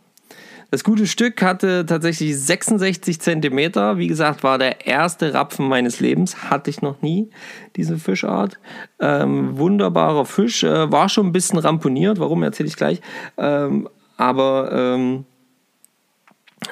[0.72, 3.98] Das gute Stück hatte tatsächlich 66 Zentimeter.
[3.98, 6.50] Wie gesagt, war der erste Rapfen meines Lebens.
[6.50, 7.30] Hatte ich noch nie,
[7.76, 8.60] diese Fischart.
[9.00, 10.64] Ähm, wunderbarer Fisch.
[10.64, 12.20] Äh, war schon ein bisschen ramponiert.
[12.20, 13.00] Warum, erzähle ich gleich.
[13.38, 15.26] Ähm, aber ähm,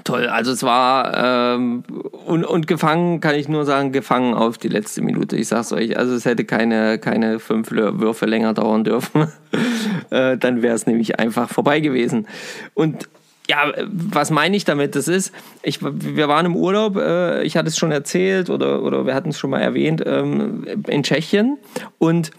[0.04, 0.28] toll.
[0.28, 1.84] Also es war ähm,
[2.26, 5.36] und, und gefangen kann ich nur sagen, gefangen auf die letzte Minute.
[5.36, 5.98] Ich sag's euch.
[5.98, 9.32] Also es hätte keine, keine fünf Würfe länger dauern dürfen.
[10.10, 12.28] äh, dann wäre es nämlich einfach vorbei gewesen.
[12.74, 13.10] Und
[13.50, 14.96] ja, was meine ich damit?
[14.96, 19.06] Das ist, ich, wir waren im Urlaub, äh, ich hatte es schon erzählt oder, oder
[19.06, 21.58] wir hatten es schon mal erwähnt, ähm, in Tschechien
[21.98, 22.32] und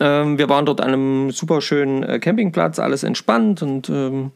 [0.00, 4.32] ähm, wir waren dort an einem super schönen äh, Campingplatz, alles entspannt und ähm,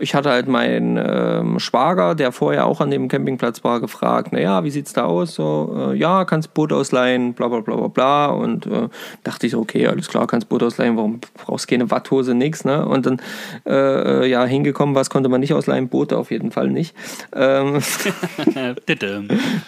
[0.00, 4.64] ich hatte halt meinen ähm, Schwager, der vorher auch an dem Campingplatz war, gefragt, naja,
[4.64, 5.34] wie sieht's da aus?
[5.34, 8.26] So, äh, ja, kannst Boot ausleihen, bla bla bla bla bla.
[8.26, 8.88] Und äh,
[9.22, 12.86] dachte ich, okay, alles klar, kannst Boot ausleihen, warum brauchst du keine Watthose, nix, ne?
[12.86, 13.20] Und dann,
[13.66, 15.88] äh, ja, hingekommen, was konnte man nicht ausleihen?
[15.88, 16.94] Boote auf jeden Fall nicht.
[17.34, 17.80] Ähm,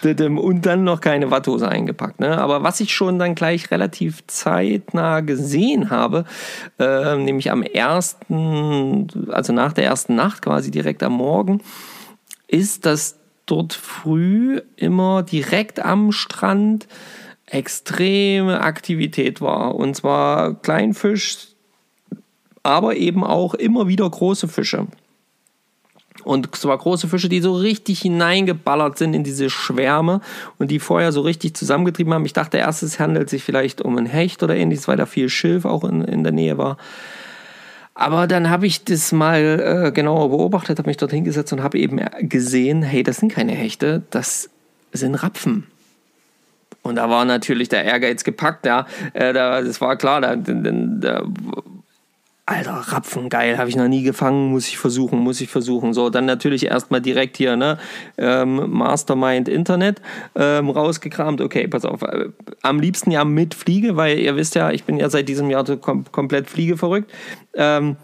[0.39, 2.39] und dann noch keine Watthose eingepackt, ne?
[2.39, 6.25] Aber was ich schon dann gleich relativ zeitnah gesehen habe,
[6.79, 11.61] äh, nämlich am ersten, also nach der ersten Nacht, Nacht, quasi direkt am Morgen,
[12.47, 16.87] ist, dass dort früh immer direkt am Strand
[17.45, 19.75] extreme Aktivität war.
[19.75, 21.47] Und zwar Kleinfisch,
[22.63, 24.87] aber eben auch immer wieder große Fische.
[26.23, 30.21] Und zwar große Fische, die so richtig hineingeballert sind in diese Schwärme
[30.57, 32.25] und die vorher so richtig zusammengetrieben haben.
[32.25, 35.27] Ich dachte erst, es handelt sich vielleicht um einen Hecht oder ähnliches, weil da viel
[35.27, 36.77] Schilf auch in, in der Nähe war.
[37.95, 41.77] Aber dann habe ich das mal äh, genauer beobachtet, habe mich dort hingesetzt und habe
[41.77, 44.49] eben gesehen, hey, das sind keine Hechte, das
[44.91, 45.67] sind Rapfen.
[46.81, 48.87] Und da war natürlich der Ehrgeiz gepackt, ja.
[49.13, 51.23] Äh, da, das war klar, da, da, da
[52.45, 55.93] Alter, Rapfen, geil, habe ich noch nie gefangen, muss ich versuchen, muss ich versuchen.
[55.93, 57.77] So, dann natürlich erstmal direkt hier, ne,
[58.17, 60.01] ähm, Mastermind Internet
[60.35, 61.39] ähm, rausgekramt.
[61.39, 62.29] Okay, pass auf, äh,
[62.61, 65.63] am liebsten ja mit Fliege, weil ihr wisst ja, ich bin ja seit diesem Jahr
[65.77, 67.13] kom komplett Fliege verrückt.
[67.53, 67.95] Ähm,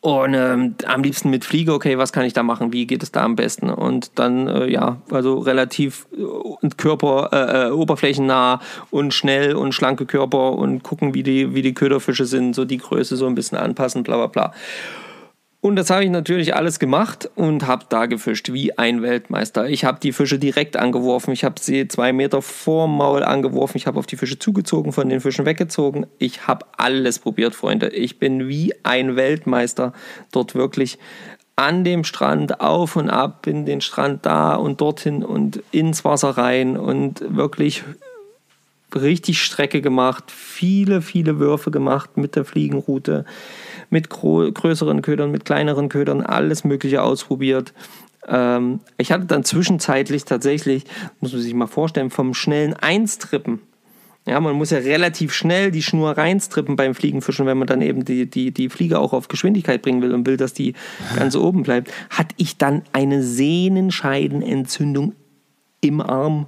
[0.00, 2.72] und ähm, am liebsten mit Fliege, okay, was kann ich da machen?
[2.72, 3.70] Wie geht es da am besten?
[3.70, 8.60] Und dann, äh, ja, also relativ äh, Körper, äh, äh, oberflächennah
[8.90, 12.78] und schnell und schlanke Körper und gucken, wie die, wie die Köderfische sind, so die
[12.78, 14.52] Größe so ein bisschen anpassen, bla bla bla.
[15.60, 19.68] Und das habe ich natürlich alles gemacht und habe da gefischt wie ein Weltmeister.
[19.68, 21.32] Ich habe die Fische direkt angeworfen.
[21.32, 23.76] Ich habe sie zwei Meter vorm Maul angeworfen.
[23.76, 26.06] Ich habe auf die Fische zugezogen, von den Fischen weggezogen.
[26.18, 27.88] Ich habe alles probiert, Freunde.
[27.88, 29.92] Ich bin wie ein Weltmeister
[30.30, 30.96] dort wirklich
[31.56, 36.30] an dem Strand auf und ab, in den Strand da und dorthin und ins Wasser
[36.30, 37.82] rein und wirklich
[38.94, 43.24] richtig Strecke gemacht, viele, viele Würfe gemacht mit der Fliegenroute
[43.90, 47.72] mit größeren Ködern, mit kleineren Ködern, alles Mögliche ausprobiert.
[48.26, 50.84] Ähm, ich hatte dann zwischenzeitlich tatsächlich,
[51.20, 53.60] muss man sich mal vorstellen, vom schnellen Einstrippen
[54.26, 58.04] Ja, man muss ja relativ schnell die Schnur reinstrippen beim Fliegenfischen, wenn man dann eben
[58.04, 60.74] die, die, die Fliege auch auf Geschwindigkeit bringen will und will, dass die
[61.16, 61.90] ganz oben bleibt.
[62.10, 65.14] Hatte ich dann eine Sehnenscheidenentzündung
[65.80, 66.46] im Arm.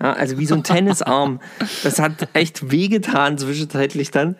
[0.00, 1.40] Ja, also wie so ein Tennisarm.
[1.82, 4.36] Das hat echt wehgetan zwischenzeitlich dann.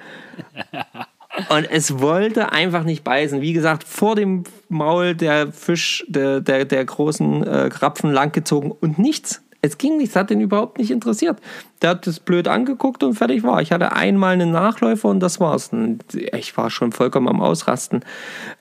[1.49, 3.41] Und es wollte einfach nicht beißen.
[3.41, 8.99] Wie gesagt, vor dem Maul der Fisch, der, der, der großen äh, Krapfen langgezogen und
[8.99, 9.43] nichts.
[9.63, 11.39] Es ging nichts, hat ihn überhaupt nicht interessiert.
[11.83, 13.61] Der hat das blöd angeguckt und fertig war.
[13.61, 15.69] Ich hatte einmal einen Nachläufer und das war's.
[15.73, 18.05] Und ich war schon vollkommen am Ausrasten.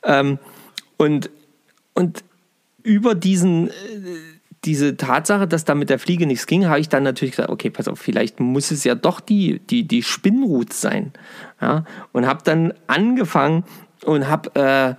[0.04, 0.40] Ähm,
[0.98, 1.30] und,
[1.94, 2.24] und
[2.84, 3.72] über diesen, äh,
[4.66, 7.70] diese Tatsache, dass da mit der Fliege nichts ging, habe ich dann natürlich gesagt, okay,
[7.70, 11.14] pass auf, vielleicht muss es ja doch die, die, die Spinnrut sein.
[11.62, 11.86] Ja?
[12.12, 13.64] Und habe dann angefangen
[14.04, 14.96] und habe äh,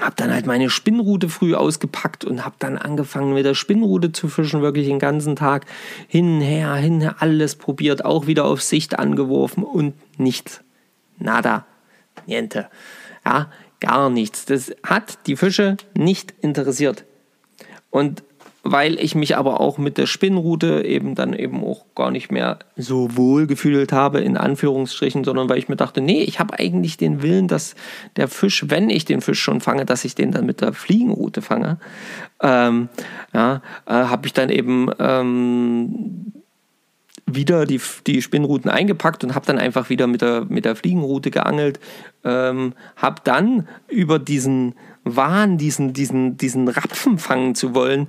[0.00, 4.28] hab dann halt meine Spinnrute früh ausgepackt und habe dann angefangen mit der Spinnrute zu
[4.28, 5.66] fischen, wirklich den ganzen Tag
[6.08, 10.62] hinher, hinher, alles probiert, auch wieder auf Sicht angeworfen und nichts.
[11.18, 11.66] Nada.
[12.26, 12.68] Niente.
[13.26, 13.50] Ja,
[13.80, 14.46] gar nichts.
[14.46, 17.04] Das hat die Fische nicht interessiert.
[17.90, 18.22] Und
[18.62, 22.58] weil ich mich aber auch mit der Spinnrute eben dann eben auch gar nicht mehr
[22.76, 26.96] so wohl gefühlt habe, in Anführungsstrichen, sondern weil ich mir dachte, nee, ich habe eigentlich
[26.96, 27.74] den Willen, dass
[28.16, 31.40] der Fisch, wenn ich den Fisch schon fange, dass ich den dann mit der Fliegenrute
[31.40, 31.78] fange.
[32.42, 32.88] Ähm,
[33.32, 36.32] ja, äh, habe ich dann eben ähm,
[37.26, 41.30] wieder die, die Spinnruten eingepackt und habe dann einfach wieder mit der, mit der Fliegenrute
[41.30, 41.80] geangelt.
[42.24, 48.08] Ähm, habe dann über diesen Wahn, diesen, diesen, diesen Rapfen fangen zu wollen,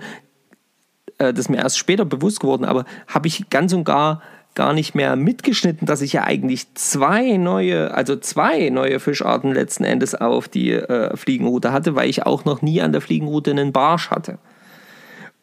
[1.22, 4.22] äh, das ist mir erst später bewusst geworden, aber habe ich ganz und gar
[4.54, 9.86] gar nicht mehr mitgeschnitten, dass ich ja eigentlich zwei neue, also zwei neue Fischarten letzten
[9.86, 13.72] Endes auf die äh, Fliegenroute hatte, weil ich auch noch nie an der Fliegenroute einen
[13.72, 14.40] Barsch hatte.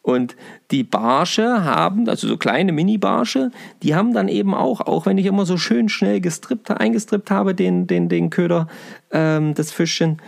[0.03, 0.35] Und
[0.69, 5.25] die Barsche haben, also so kleine Mini-Barsche, die haben dann eben auch, auch wenn ich
[5.25, 8.67] immer so schön schnell gestrippt, eingestrippt habe, den, den, den Köder,
[9.11, 10.21] ähm, das Fischchen,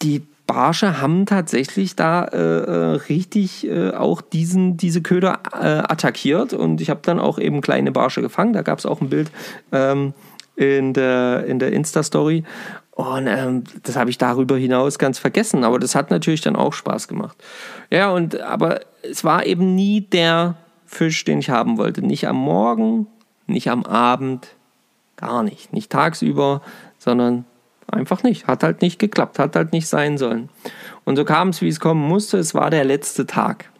[0.00, 2.72] die Barsche haben tatsächlich da äh, äh,
[3.08, 7.92] richtig äh, auch diesen, diese Köder äh, attackiert und ich habe dann auch eben kleine
[7.92, 8.52] Barsche gefangen.
[8.52, 9.30] Da gab es auch ein Bild
[9.70, 10.14] ähm,
[10.56, 12.44] in der, in der Insta-Story
[12.94, 16.74] und ähm, das habe ich darüber hinaus ganz vergessen, aber das hat natürlich dann auch
[16.74, 17.42] Spaß gemacht.
[17.90, 22.02] Ja, und aber es war eben nie der Fisch, den ich haben wollte.
[22.02, 23.06] Nicht am Morgen,
[23.46, 24.48] nicht am Abend,
[25.16, 25.72] gar nicht.
[25.72, 26.60] Nicht tagsüber,
[26.98, 27.46] sondern
[27.86, 28.46] Einfach nicht.
[28.46, 30.48] Hat halt nicht geklappt, hat halt nicht sein sollen.
[31.04, 32.38] Und so kam es, wie es kommen musste.
[32.38, 33.70] Es war der letzte Tag.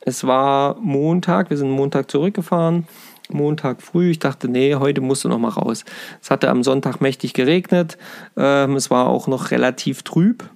[0.00, 2.86] Es war Montag, wir sind Montag zurückgefahren.
[3.30, 4.10] Montag früh.
[4.10, 5.84] Ich dachte, nee, heute musst du noch mal raus.
[6.22, 7.98] Es hatte am Sonntag mächtig geregnet.
[8.36, 10.48] Ähm, es war auch noch relativ trüb.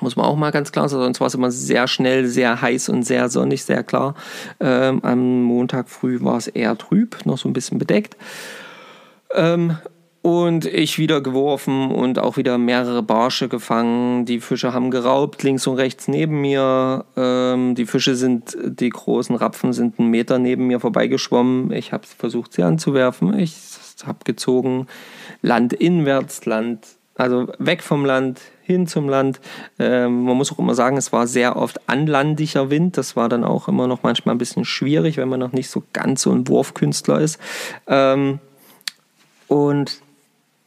[0.00, 2.88] Muss man auch mal ganz klar sagen, sonst war es immer sehr schnell, sehr heiß
[2.88, 4.14] und sehr sonnig, sehr klar.
[4.60, 8.16] Ähm, am Montag früh war es eher trüb, noch so ein bisschen bedeckt.
[9.34, 9.76] Ähm,
[10.22, 14.26] und ich wieder geworfen und auch wieder mehrere Barsche gefangen.
[14.26, 17.06] Die Fische haben geraubt, links und rechts neben mir.
[17.16, 21.72] Ähm, die Fische sind, die großen Rapfen sind einen Meter neben mir vorbeigeschwommen.
[21.72, 23.38] Ich habe versucht, sie anzuwerfen.
[23.38, 23.54] Ich
[24.04, 24.86] habe gezogen,
[25.40, 29.40] landinwärts, Land, also weg vom Land, hin zum Land.
[29.78, 32.98] Ähm, man muss auch immer sagen, es war sehr oft anlandiger Wind.
[32.98, 35.82] Das war dann auch immer noch manchmal ein bisschen schwierig, wenn man noch nicht so
[35.94, 37.38] ganz so ein Wurfkünstler ist.
[37.86, 38.38] Ähm,
[39.48, 40.02] und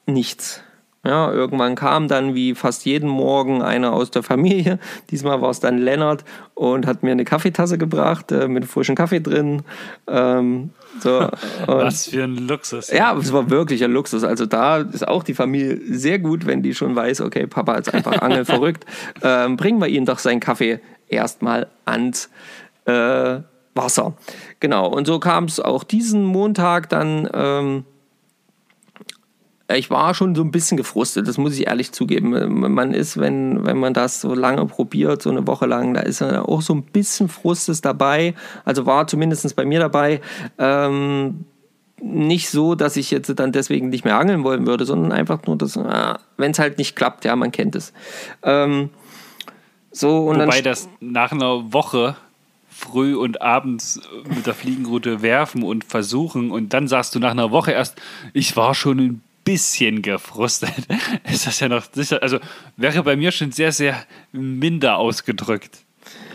[0.06, 0.64] nichts.
[1.06, 4.80] Ja, irgendwann kam dann wie fast jeden Morgen einer aus der Familie.
[5.12, 9.20] Diesmal war es dann Lennart und hat mir eine Kaffeetasse gebracht äh, mit frischem Kaffee
[9.20, 9.64] drin.
[10.08, 10.70] Ähm,
[11.02, 11.28] so.
[11.66, 12.90] Was für ein Luxus.
[12.90, 14.24] Ja, es war wirklich ein Luxus.
[14.24, 17.94] Also da ist auch die Familie sehr gut, wenn die schon weiß, okay, Papa ist
[17.94, 18.86] einfach angelverrückt.
[19.22, 22.30] Ähm, bringen wir ihm doch seinen Kaffee erstmal ans
[22.86, 23.40] äh,
[23.76, 24.14] Wasser.
[24.62, 27.30] Genau, und so kam es auch diesen Montag dann.
[27.34, 27.86] Ähm,
[29.76, 32.74] ich war schon so ein bisschen gefrustet, das muss ich ehrlich zugeben.
[32.74, 36.22] Man ist, wenn, wenn man das so lange probiert, so eine Woche lang, da ist
[36.22, 38.34] auch so ein bisschen Frustes dabei.
[38.66, 40.22] Also war zumindest bei mir dabei.
[40.58, 41.46] Ähm,
[42.02, 45.58] nicht so, dass ich jetzt dann deswegen nicht mehr angeln wollen würde, sondern einfach nur,
[45.58, 47.94] dass, ah, wenn es halt nicht klappt, ja, man kennt es.
[48.44, 48.90] Ähm,
[49.92, 52.16] so, und Wobei das nach einer Woche
[52.70, 57.52] früh und abends mit der Fliegenroute werfen und versuchen und dann sagst du nach einer
[57.52, 58.02] Woche erst,
[58.34, 60.72] ich war schon ein bisschen gefrustet,
[61.32, 62.22] ist das ja noch sicher.
[62.22, 62.40] Also
[62.78, 65.80] wäre bei mir schon sehr, sehr minder ausgedrückt.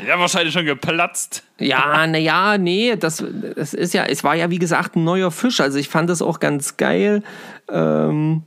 [0.06, 1.42] Ja, wahrscheinlich schon geplatzt.
[1.59, 3.24] Ja, naja, nee, das,
[3.56, 5.61] das ist ja, es war ja wie gesagt ein neuer Fisch.
[5.61, 7.22] Also ich fand das auch ganz geil.
[7.70, 8.42] Ähm,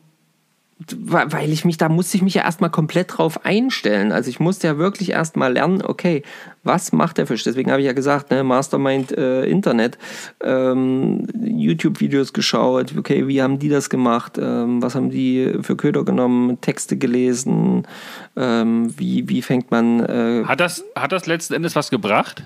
[0.97, 4.11] weil ich mich, da musste ich mich ja erstmal komplett drauf einstellen.
[4.11, 6.23] Also ich musste ja wirklich erstmal lernen, okay,
[6.63, 7.43] was macht der Fisch?
[7.43, 9.97] Deswegen habe ich ja gesagt, ne, Mastermind äh, Internet,
[10.43, 14.37] ähm, YouTube-Videos geschaut, okay, wie haben die das gemacht?
[14.37, 16.61] Ähm, was haben die für Köder genommen?
[16.61, 17.87] Texte gelesen?
[18.35, 20.01] Ähm, wie, wie fängt man.
[20.01, 22.43] Äh, hat, das, hat das letzten Endes was gebracht?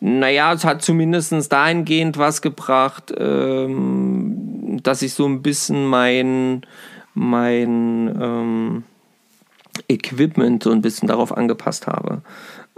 [0.00, 6.62] Naja, es hat zumindest dahingehend was gebracht, ähm, dass ich so ein bisschen mein
[7.16, 8.84] mein ähm,
[9.88, 12.22] Equipment so ein bisschen darauf angepasst habe.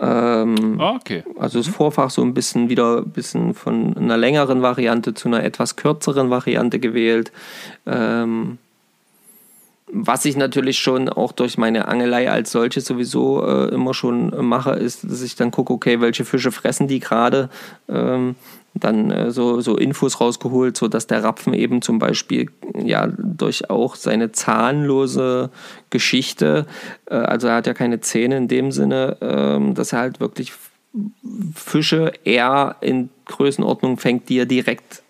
[0.00, 1.24] Ähm, ah, okay.
[1.38, 5.42] Also das Vorfach so ein bisschen wieder ein bisschen von einer längeren Variante zu einer
[5.42, 7.32] etwas kürzeren Variante gewählt.
[7.86, 8.58] Ähm,
[9.90, 14.72] was ich natürlich schon auch durch meine Angelei als solche sowieso äh, immer schon mache,
[14.72, 17.48] ist, dass ich dann gucke, okay, welche Fische fressen die gerade.
[17.88, 18.36] Ähm,
[18.80, 23.94] dann äh, so, so Infos rausgeholt, sodass der Rapfen eben zum Beispiel ja durch auch
[23.94, 25.50] seine zahnlose
[25.90, 26.66] Geschichte,
[27.06, 30.52] äh, also er hat ja keine Zähne in dem Sinne, äh, dass er halt wirklich
[31.54, 35.02] Fische eher in Größenordnung fängt, die er direkt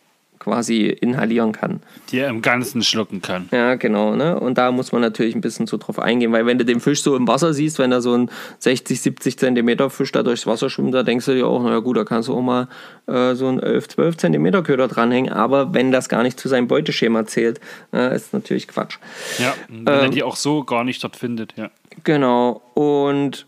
[0.48, 1.80] quasi inhalieren kann.
[2.10, 3.48] Die er im Ganzen schlucken kann.
[3.52, 4.16] Ja, genau.
[4.16, 4.38] Ne?
[4.40, 7.02] Und da muss man natürlich ein bisschen so drauf eingehen, weil wenn du den Fisch
[7.02, 8.30] so im Wasser siehst, wenn da so ein
[8.60, 11.98] 60, 70 Zentimeter Fisch da durchs Wasser schwimmt, da denkst du dir auch, naja gut,
[11.98, 12.68] da kannst du auch mal
[13.06, 16.66] äh, so einen 11, 12 Zentimeter Köder dranhängen, aber wenn das gar nicht zu seinem
[16.66, 17.60] Beuteschema zählt,
[17.92, 18.98] äh, ist natürlich Quatsch.
[19.38, 21.70] Ja, wenn ähm, die auch so gar nicht dort findet, ja.
[22.04, 22.62] Genau.
[22.74, 23.46] Und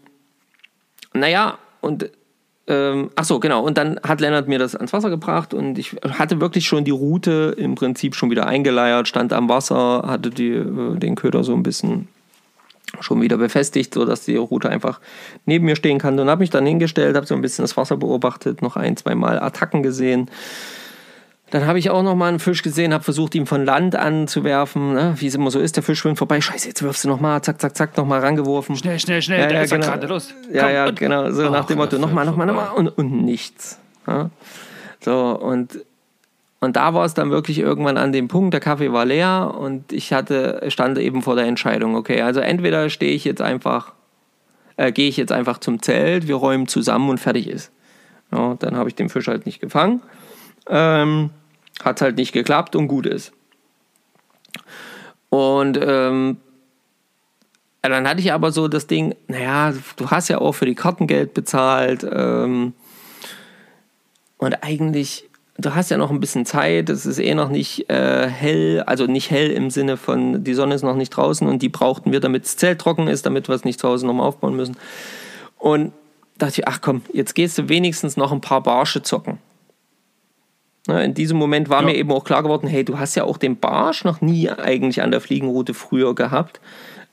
[1.12, 2.10] naja, und
[2.70, 3.64] ähm, ach so, genau.
[3.64, 6.92] Und dann hat Lennart mir das ans Wasser gebracht und ich hatte wirklich schon die
[6.92, 11.52] Route im Prinzip schon wieder eingeleiert, stand am Wasser, hatte die, äh, den Köder so
[11.52, 12.06] ein bisschen
[13.00, 15.00] schon wieder befestigt, sodass die Route einfach
[15.46, 16.18] neben mir stehen kann.
[16.18, 19.16] Und habe mich dann hingestellt, habe so ein bisschen das Wasser beobachtet, noch ein, zwei
[19.16, 20.30] Mal Attacken gesehen
[21.50, 24.94] dann habe ich auch noch mal einen Fisch gesehen, habe versucht, ihn von Land anzuwerfen,
[24.94, 25.14] ne?
[25.16, 25.74] wie es immer so ist.
[25.76, 26.40] Der Fisch schwimmt vorbei.
[26.40, 28.76] Scheiße, jetzt wirfst du noch mal, zack, zack, zack, noch mal rangeworfen.
[28.76, 29.86] Schnell, schnell, schnell, ja, da ja, ist genau.
[29.86, 30.32] gerade los.
[30.52, 31.30] Ja, Komm, ja, und, genau.
[31.32, 33.80] So nach dem Motto, noch mal, noch mal, noch mal und, und nichts.
[34.06, 34.30] Ja?
[35.00, 35.80] So, und,
[36.60, 39.92] und da war es dann wirklich irgendwann an dem Punkt, der Kaffee war leer und
[39.92, 43.92] ich hatte, stand eben vor der Entscheidung, okay, also entweder stehe ich jetzt einfach,
[44.76, 47.72] äh, gehe ich jetzt einfach zum Zelt, wir räumen zusammen und fertig ist.
[48.30, 50.02] Ja, dann habe ich den Fisch halt nicht gefangen.
[50.68, 51.30] Ähm,
[51.84, 53.32] hat halt nicht geklappt und gut ist.
[55.30, 56.38] Und ähm,
[57.82, 61.06] dann hatte ich aber so das Ding, naja, du hast ja auch für die Karten
[61.06, 62.74] Geld bezahlt ähm,
[64.36, 68.28] und eigentlich, du hast ja noch ein bisschen Zeit, es ist eh noch nicht äh,
[68.28, 71.68] hell, also nicht hell im Sinne von, die Sonne ist noch nicht draußen und die
[71.68, 74.56] brauchten wir, damit das Zelt trocken ist, damit wir es nicht zu Hause nochmal aufbauen
[74.56, 74.76] müssen.
[75.58, 75.92] Und
[76.38, 79.38] dachte ich, ach komm, jetzt gehst du wenigstens noch ein paar Barsche zocken.
[80.90, 81.86] Ne, in diesem Moment war ja.
[81.86, 85.02] mir eben auch klar geworden, hey, du hast ja auch den Barsch noch nie eigentlich
[85.02, 86.60] an der Fliegenroute früher gehabt.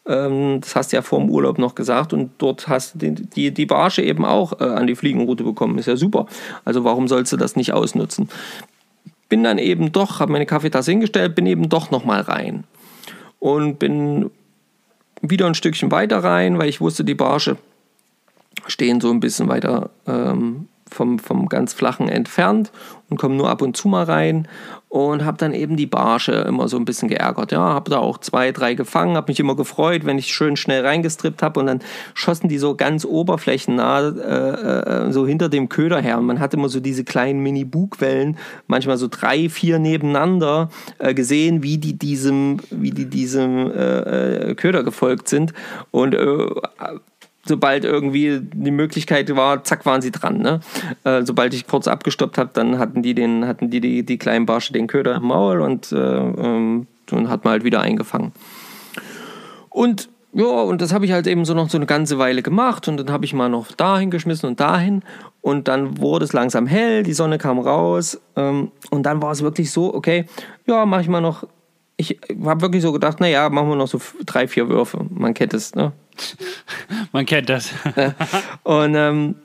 [0.07, 3.51] Ähm, das hast du ja vor dem Urlaub noch gesagt und dort hast du die,
[3.51, 5.77] die, Barsche eben auch äh, an die Fliegenroute bekommen.
[5.77, 6.25] Ist ja super.
[6.65, 8.29] Also warum sollst du das nicht ausnutzen?
[9.29, 12.63] Bin dann eben doch, habe meine Kaffeetasse hingestellt, bin eben doch nochmal rein.
[13.37, 14.31] Und bin
[15.21, 17.57] wieder ein Stückchen weiter rein, weil ich wusste, die Barsche
[18.65, 22.71] stehen so ein bisschen weiter ähm, vom, vom ganz flachen entfernt
[23.09, 24.47] und komme nur ab und zu mal rein
[24.89, 27.51] und habe dann eben die Barsche immer so ein bisschen geärgert.
[27.51, 30.85] Ja, habe da auch zwei, drei gefangen, habe mich immer gefreut, wenn ich schön schnell
[30.85, 31.79] reingestrippt habe und dann
[32.13, 36.17] schossen die so ganz oberflächennah äh, äh, so hinter dem Köder her.
[36.17, 40.69] Und man hat immer so diese kleinen Mini-Bugwellen, manchmal so drei, vier nebeneinander
[40.99, 45.53] äh, gesehen, wie die diesem, wie die diesem äh, äh, Köder gefolgt sind.
[45.91, 46.47] Und äh,
[47.47, 50.37] sobald irgendwie die Möglichkeit war, zack, waren sie dran.
[50.39, 50.59] Ne?
[51.03, 54.45] Äh, sobald ich kurz abgestoppt habe, dann hatten die, den, hatten die, die, die kleinen
[54.45, 58.31] Barsche den Köder im Maul und äh, ähm, dann hat man halt wieder eingefangen.
[59.69, 62.87] Und ja, und das habe ich halt eben so noch so eine ganze Weile gemacht
[62.87, 65.01] und dann habe ich mal noch dahin geschmissen und dahin
[65.41, 69.41] und dann wurde es langsam hell, die Sonne kam raus ähm, und dann war es
[69.41, 70.25] wirklich so, okay,
[70.65, 71.47] ja, mache ich mal noch,
[71.95, 75.53] ich habe wirklich so gedacht, naja, machen wir noch so drei, vier Würfe, man kennt
[75.53, 75.93] es, ne?
[77.11, 77.71] Man kennt das.
[78.63, 79.35] und ähm,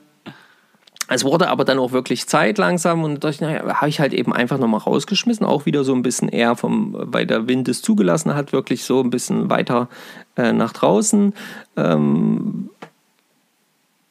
[1.09, 4.57] es wurde aber dann auch wirklich Zeit langsam und naja, habe ich halt eben einfach
[4.57, 8.53] nochmal rausgeschmissen, auch wieder so ein bisschen eher vom, weil der Wind es zugelassen hat,
[8.53, 9.89] wirklich so ein bisschen weiter
[10.37, 11.33] äh, nach draußen.
[11.75, 12.69] Ähm,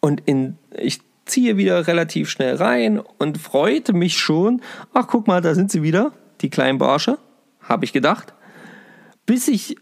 [0.00, 4.60] und in, ich ziehe wieder relativ schnell rein und freute mich schon.
[4.92, 7.18] Ach, guck mal, da sind sie wieder, die kleinen Barsche,
[7.62, 8.34] habe ich gedacht.
[9.24, 9.76] Bis ich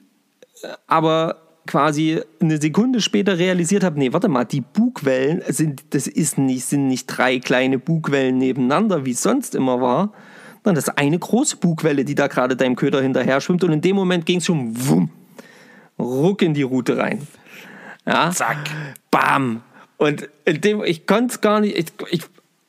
[0.63, 1.37] äh, aber
[1.71, 6.65] quasi eine Sekunde später realisiert habe, nee, warte mal, die Bugwellen sind, das ist nicht,
[6.65, 10.13] sind nicht drei kleine Bugwellen nebeneinander, wie es sonst immer war,
[10.65, 13.81] sondern das ist eine große Bugwelle, die da gerade deinem Köder hinterher schwimmt und in
[13.81, 15.11] dem Moment ging es schon wumm.
[15.97, 17.25] ruck in die Route rein.
[18.05, 18.59] Ja, Zack.
[19.13, 19.63] bam.
[19.97, 22.23] Und in dem, ich konnte es gar nicht, ich, ich,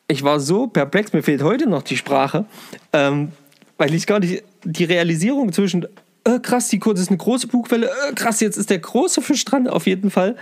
[0.07, 2.45] ich war so perplex, mir fehlt heute noch die Sprache,
[2.93, 3.31] ähm,
[3.79, 5.87] weil ich gar nicht die Realisierung zwischen,
[6.23, 9.43] äh, krass, die kurz ist eine große Bugwelle, äh, krass, jetzt ist der große Fisch
[9.45, 10.35] dran, auf jeden Fall.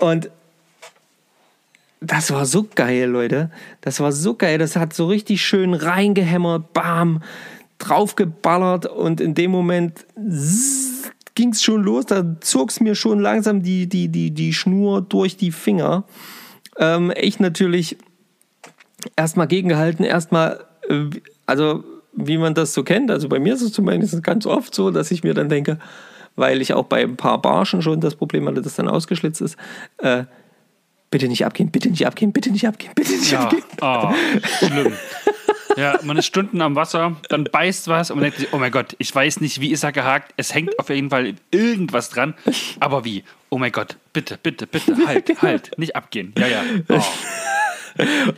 [0.00, 0.30] Und
[2.00, 3.50] das war so geil, Leute.
[3.80, 4.58] Das war so geil.
[4.58, 7.22] Das hat so richtig schön reingehämmert, bam,
[7.78, 10.06] draufgeballert und in dem Moment
[11.34, 12.06] ging es schon los.
[12.06, 16.04] Da zog es mir schon langsam die, die, die, die Schnur durch die Finger.
[16.76, 17.96] Ähm, ich natürlich
[19.16, 21.10] erstmal gegengehalten, erstmal, äh,
[21.46, 21.84] also
[22.20, 23.10] wie man das so kennt.
[23.10, 25.78] Also bei mir ist es zumindest ganz oft so, dass ich mir dann denke,
[26.36, 29.56] weil ich auch bei ein paar Barschen schon das Problem hatte, dass dann ausgeschlitzt ist,
[29.98, 30.24] äh,
[31.10, 33.64] bitte nicht abgehen, bitte nicht abgehen, bitte nicht abgehen, bitte nicht Ja, abgehen.
[33.80, 34.12] oh,
[34.66, 34.92] schlimm.
[35.76, 38.72] Ja, man ist Stunden am Wasser, dann beißt was und man denkt sich, oh mein
[38.72, 40.34] Gott, ich weiß nicht, wie ist er gehakt.
[40.36, 42.34] Es hängt auf jeden Fall irgendwas dran.
[42.80, 43.22] Aber wie?
[43.48, 46.34] Oh mein Gott, bitte, bitte, bitte, halt, halt, nicht abgehen.
[46.36, 46.62] Ja, ja.
[46.88, 47.00] Oh.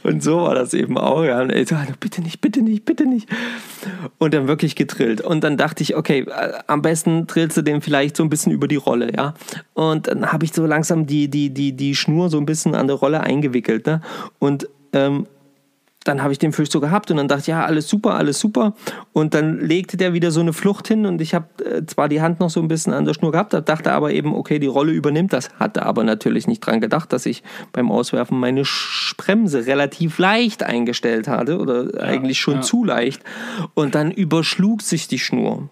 [0.03, 1.25] Und so war das eben auch.
[1.25, 1.41] Ja.
[1.41, 3.29] Und ich so, bitte nicht, bitte nicht, bitte nicht.
[4.19, 5.21] Und dann wirklich gedrillt.
[5.21, 8.53] Und dann dachte ich, okay, äh, am besten drillst du den vielleicht so ein bisschen
[8.53, 9.35] über die Rolle, ja.
[9.75, 12.87] Und dann habe ich so langsam die, die, die, die Schnur so ein bisschen an
[12.87, 13.87] der Rolle eingewickelt.
[13.87, 14.01] Ne?
[14.39, 15.27] Und ähm,
[16.05, 18.41] dann habe ich den Fisch so gehabt und dann dachte ich, ja, alles super, alles
[18.41, 18.75] super.
[19.13, 22.23] Und dann legte der wieder so eine Flucht hin und ich habe äh, zwar die
[22.23, 24.93] Hand noch so ein bisschen an der Schnur gehabt, dachte aber eben, okay, die Rolle
[24.93, 25.51] übernimmt das.
[25.59, 27.43] Hatte aber natürlich nicht dran gedacht, dass ich
[27.73, 28.63] beim Auswerfen meine
[29.19, 32.61] Bremse relativ leicht eingestellt hatte oder eigentlich schon ja.
[32.63, 33.23] zu leicht.
[33.75, 35.69] Und dann überschlug sich die Schnur.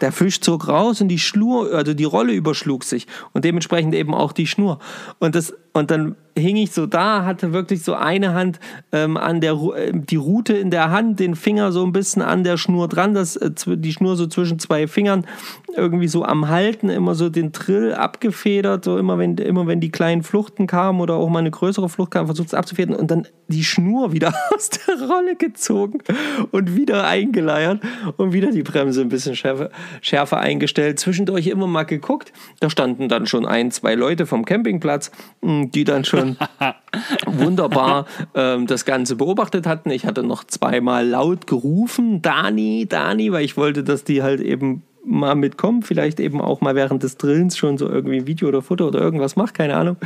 [0.00, 4.14] Der Fisch zog raus und die Schnur, also die Rolle überschlug sich und dementsprechend eben
[4.14, 4.78] auch die Schnur.
[5.18, 8.58] Und, das, und dann hing ich so da, hatte wirklich so eine Hand
[8.92, 12.44] ähm, an der äh, die Rute in der Hand, den Finger so ein bisschen an
[12.44, 15.26] der Schnur dran, das, äh, die Schnur so zwischen zwei Fingern
[15.76, 19.90] irgendwie so am Halten, immer so den Trill abgefedert, so immer wenn, immer wenn die
[19.90, 23.26] kleinen Fluchten kamen oder auch mal eine größere Flucht kam, versucht es abzufedern und dann
[23.48, 25.98] die Schnur wieder aus der Rolle gezogen
[26.50, 27.80] und wieder eingeleiert
[28.16, 29.70] und wieder die Bremse ein bisschen schärfer,
[30.00, 30.98] schärfer eingestellt.
[30.98, 32.32] Zwischendurch immer mal geguckt.
[32.60, 35.10] Da standen dann schon ein, zwei Leute vom Campingplatz,
[35.42, 36.23] mh, die dann schon
[37.26, 39.90] wunderbar ähm, das Ganze beobachtet hatten.
[39.90, 44.82] Ich hatte noch zweimal laut gerufen, Dani, Dani, weil ich wollte, dass die halt eben
[45.04, 48.62] mal mitkommen, vielleicht eben auch mal während des Drillens schon so irgendwie ein Video oder
[48.62, 49.96] Foto oder irgendwas macht, keine Ahnung.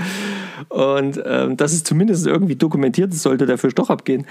[0.68, 4.26] Und ähm, das ist zumindest irgendwie dokumentiert, das sollte Fisch doch abgehen.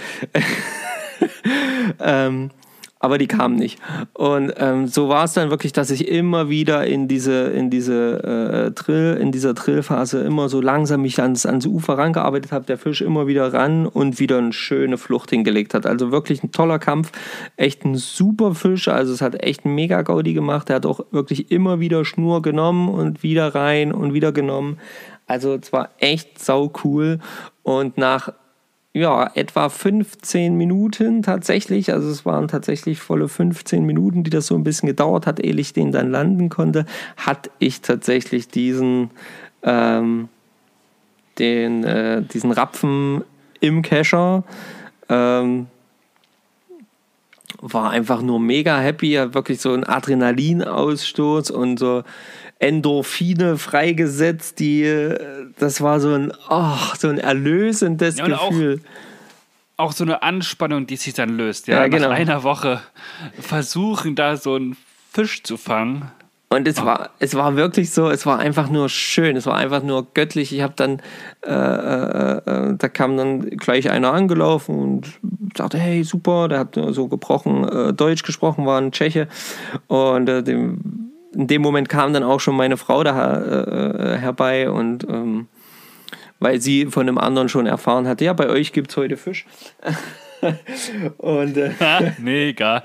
[1.99, 2.51] ähm,
[2.99, 3.79] aber die kamen nicht.
[4.13, 8.67] Und ähm, so war es dann wirklich, dass ich immer wieder in diese, in diese
[8.67, 12.77] äh, Drill, in dieser Drillphase immer so langsam mich ans, ans Ufer rangearbeitet habe, der
[12.77, 15.85] Fisch immer wieder ran und wieder eine schöne Flucht hingelegt hat.
[15.85, 17.11] Also wirklich ein toller Kampf,
[17.55, 18.87] echt ein super Fisch.
[18.87, 20.69] Also es hat echt mega Gaudi gemacht.
[20.69, 24.77] Er hat auch wirklich immer wieder Schnur genommen und wieder rein und wieder genommen.
[25.27, 27.19] Also es war echt sau cool.
[27.63, 28.31] Und nach
[28.97, 31.93] ja, etwa 15 Minuten tatsächlich.
[31.93, 35.53] Also es waren tatsächlich volle 15 Minuten, die das so ein bisschen gedauert hat, ehe
[35.55, 36.85] ich den dann landen konnte,
[37.15, 39.11] hatte ich tatsächlich diesen,
[39.61, 40.29] ähm,
[41.37, 43.23] den, äh, diesen Rapfen
[43.59, 44.43] im Kescher.
[45.09, 45.67] Ähm,
[47.61, 52.03] war einfach nur mega happy, wirklich so ein Adrenalinausstoß und so
[52.59, 55.13] Endorphine freigesetzt, die
[55.59, 58.81] das war so ein oh, so ein erlösendes Ja, auch- Gefühl.
[59.79, 61.67] Auch so eine Anspannung, die sich dann löst.
[61.67, 62.09] Ja, Ja, genau.
[62.09, 62.81] Nach einer Woche
[63.39, 64.75] versuchen, da so einen
[65.13, 66.11] Fisch zu fangen.
[66.49, 69.83] Und es war, es war wirklich so, es war einfach nur schön, es war einfach
[69.83, 70.51] nur göttlich.
[70.51, 71.01] Ich habe dann,
[71.45, 75.07] äh, äh, äh, da kam dann gleich einer angelaufen und
[75.55, 79.27] sagte, hey, super, der hat so gebrochen äh, Deutsch gesprochen, war ein Tscheche.
[79.87, 84.17] Und äh, dem, in dem Moment kam dann auch schon meine Frau da äh, äh,
[84.17, 85.47] herbei und ähm,
[86.39, 89.45] weil sie von einem anderen schon erfahren hatte, ja, bei euch gibt es heute Fisch.
[91.17, 91.71] und äh,
[92.19, 92.81] Mega.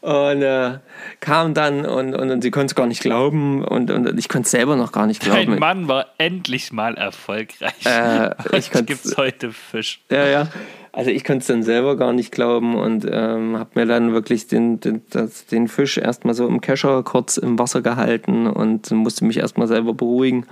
[0.00, 0.78] und äh,
[1.20, 4.46] kam dann und, und, und sie konnte es gar nicht glauben und, und ich konnte
[4.46, 5.58] es selber noch gar nicht glauben.
[5.58, 7.84] Mann war endlich mal erfolgreich.
[7.84, 10.00] Äh, ich kann's- gibt's heute Fisch.
[10.10, 10.48] Ja, ja.
[10.92, 14.46] Also ich konnte es dann selber gar nicht glauben und ähm, habe mir dann wirklich
[14.46, 19.24] den, den, das, den Fisch erstmal so im Kescher kurz im Wasser gehalten und musste
[19.24, 20.46] mich erstmal selber beruhigen.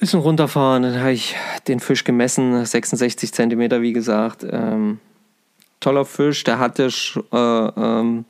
[0.00, 1.36] Bisschen runterfahren, dann habe ich
[1.68, 4.44] den Fisch gemessen, 66 Zentimeter, wie gesagt.
[4.50, 4.98] Ähm,
[5.80, 6.88] toller Fisch, der hatte
[7.32, 8.24] äh, ähm,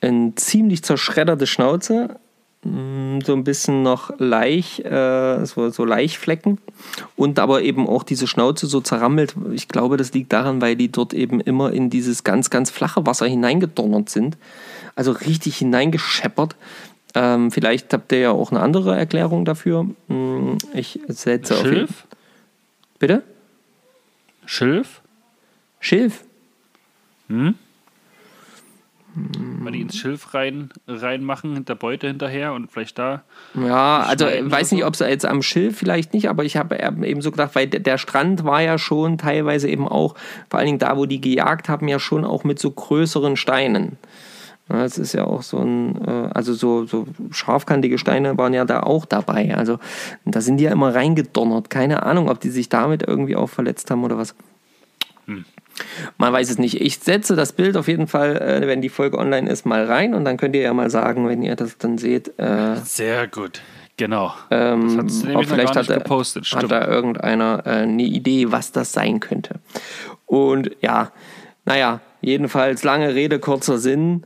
[0.00, 2.18] eine ziemlich zerschredderte Schnauze,
[2.70, 6.58] Mm, so ein bisschen noch Laich, äh, so, so Laichflecken
[7.16, 9.34] und aber eben auch diese Schnauze so zerrammelt.
[9.52, 13.06] Ich glaube, das liegt daran, weil die dort eben immer in dieses ganz, ganz flache
[13.06, 14.36] Wasser hineingedonnert sind.
[14.96, 16.56] also richtig hineingescheppert.
[17.14, 19.86] Ähm, vielleicht habt ihr ja auch eine andere Erklärung dafür.
[20.08, 22.06] Hm, Ich setze auf jeden Schilf?
[22.98, 23.22] Bitte?
[24.44, 25.00] Schilf?
[25.80, 26.24] Schilf?
[29.14, 33.22] Mal die ins Schilf rein, reinmachen, der Beute hinterher und vielleicht da.
[33.54, 36.76] Ja, also ich weiß nicht, ob es jetzt am Schilf vielleicht nicht, aber ich habe
[36.78, 40.14] eben so gedacht, weil der- Strand war ja schon teilweise eben auch,
[40.50, 43.96] vor allen Dingen da, wo die gejagt haben, ja schon auch mit so größeren Steinen.
[44.68, 48.66] Ja, Es ist ja auch so ein, äh, also so, so scharfkantige Steine waren ja
[48.66, 49.56] da auch dabei.
[49.56, 49.78] Also
[50.26, 51.70] da sind die ja immer reingedonnert.
[51.70, 54.34] Keine Ahnung, ob die sich damit irgendwie auch verletzt haben oder was.
[56.16, 56.80] Man weiß es nicht.
[56.80, 60.14] Ich setze das Bild auf jeden Fall, äh, wenn die Folge online ist, mal rein
[60.14, 63.60] und dann könnt ihr ja mal sagen, wenn ihr das dann seht, äh, Sehr gut.
[63.96, 64.32] Genau.
[64.52, 66.44] ähm, das hat vielleicht hat, er- gepostet.
[66.54, 69.56] hat da irgendeiner äh, eine Idee, was das sein könnte.
[70.26, 71.10] Und ja,
[71.64, 74.24] naja, jedenfalls lange Rede, kurzer Sinn.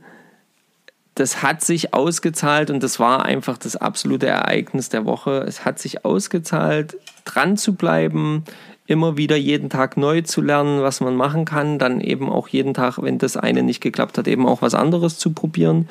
[1.15, 5.43] Das hat sich ausgezahlt und das war einfach das absolute Ereignis der Woche.
[5.47, 8.43] Es hat sich ausgezahlt, dran zu bleiben,
[8.85, 12.73] immer wieder jeden Tag neu zu lernen, was man machen kann, dann eben auch jeden
[12.73, 15.89] Tag, wenn das eine nicht geklappt hat, eben auch was anderes zu probieren.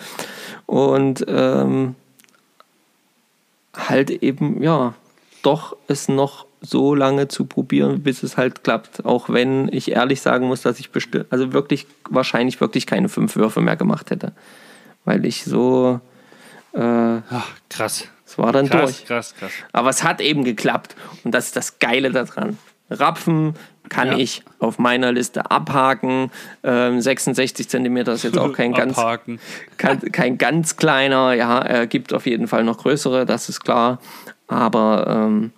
[0.67, 1.95] Und ähm,
[3.75, 4.95] halt eben, ja,
[5.43, 9.05] doch es noch so lange zu probieren, bis es halt klappt.
[9.05, 13.35] Auch wenn ich ehrlich sagen muss, dass ich bestimmt, also wirklich, wahrscheinlich wirklich keine fünf
[13.37, 14.33] Würfe mehr gemacht hätte.
[15.05, 16.01] Weil ich so,
[16.75, 18.07] äh, Ach, krass.
[18.25, 19.07] es war dann Krass, durch.
[19.07, 19.51] krass, krass.
[19.73, 20.95] Aber es hat eben geklappt.
[21.25, 22.59] Und das ist das Geile daran.
[22.93, 23.55] Rapfen
[23.89, 24.19] kann Ja.
[24.19, 26.31] ich auf meiner Liste abhaken.
[26.63, 28.97] Ähm, 66 Zentimeter ist jetzt auch kein ganz,
[29.77, 31.35] kein, kein ganz kleiner.
[31.35, 33.99] Ja, er gibt auf jeden Fall noch größere, das ist klar.
[34.47, 35.53] Aber ähm,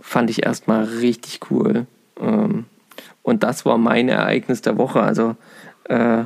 [0.00, 1.86] fand ich erstmal richtig cool.
[2.20, 2.64] Ähm,
[3.22, 5.00] und das war mein Ereignis der Woche.
[5.00, 5.36] Also,
[5.84, 6.24] äh,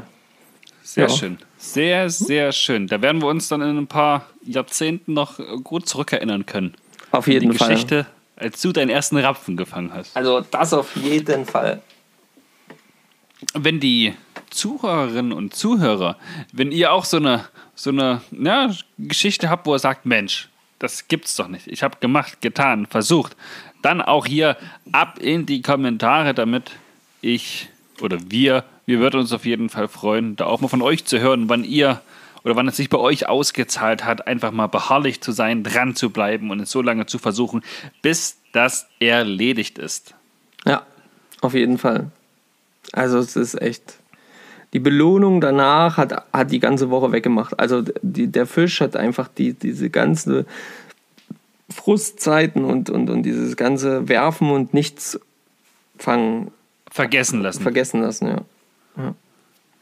[0.82, 1.08] Sehr Ja.
[1.08, 1.38] schön.
[1.58, 2.86] Sehr, sehr schön.
[2.86, 6.74] Da werden wir uns dann in ein paar Jahrzehnten noch gut zurückerinnern können.
[7.10, 7.68] auf Die jeden Fall.
[7.70, 8.06] Geschichte,
[8.36, 10.16] als du deinen ersten Rapfen gefangen hast.
[10.16, 11.82] Also, das auf jeden Fall.
[13.54, 14.14] wenn die
[14.50, 16.16] Zuhörerinnen und Zuhörer,
[16.52, 21.08] wenn ihr auch so eine, so eine ja, Geschichte habt, wo ihr sagt, Mensch, das
[21.08, 21.66] gibt's doch nicht.
[21.66, 23.36] Ich habe gemacht, getan, versucht.
[23.82, 24.56] Dann auch hier
[24.92, 26.72] ab in die Kommentare, damit
[27.20, 27.68] ich
[28.00, 31.18] oder wir, wir würden uns auf jeden Fall freuen, da auch mal von euch zu
[31.18, 32.00] hören, wann ihr
[32.46, 36.10] oder wann es sich bei euch ausgezahlt hat, einfach mal beharrlich zu sein, dran zu
[36.10, 37.64] bleiben und es so lange zu versuchen,
[38.02, 40.14] bis das erledigt ist.
[40.64, 40.86] Ja,
[41.40, 42.12] auf jeden Fall.
[42.92, 43.98] Also es ist echt.
[44.72, 47.58] Die Belohnung danach hat, hat die ganze Woche weggemacht.
[47.58, 50.46] Also die, der Fisch hat einfach die, diese ganze
[51.68, 55.18] Frustzeiten und, und, und dieses ganze Werfen und nichts
[55.98, 56.52] fangen
[56.92, 57.62] Vergessen lassen.
[57.62, 59.14] vergessen lassen, ja.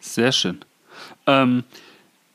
[0.01, 0.61] Sehr schön.
[1.27, 1.65] Ähm,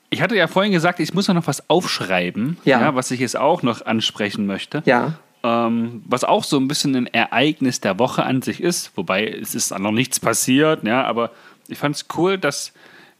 [0.09, 2.95] ich hatte ja vorhin gesagt, ich muss noch was aufschreiben, Ja.
[2.95, 4.81] was ich jetzt auch noch ansprechen möchte.
[4.85, 9.25] Ja, Ähm, was auch so ein bisschen ein Ereignis der Woche an sich ist, wobei
[9.25, 11.31] es ist noch nichts passiert, ja, aber
[11.69, 12.73] ich fand es cool, dass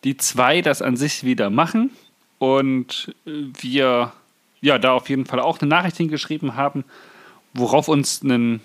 [0.04, 1.92] die zwei das an sich wieder machen
[2.38, 4.12] und wir
[4.60, 6.84] ja da auf jeden Fall auch eine Nachricht hingeschrieben haben,
[7.54, 8.60] worauf uns ein,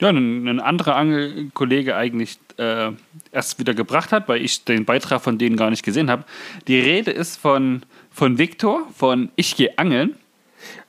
[0.00, 2.90] ja, ein, ein anderer Angelkollege eigentlich äh,
[3.32, 6.24] erst wieder gebracht hat, weil ich den Beitrag von denen gar nicht gesehen habe.
[6.66, 10.16] Die Rede ist von, von Viktor, von Ich gehe angeln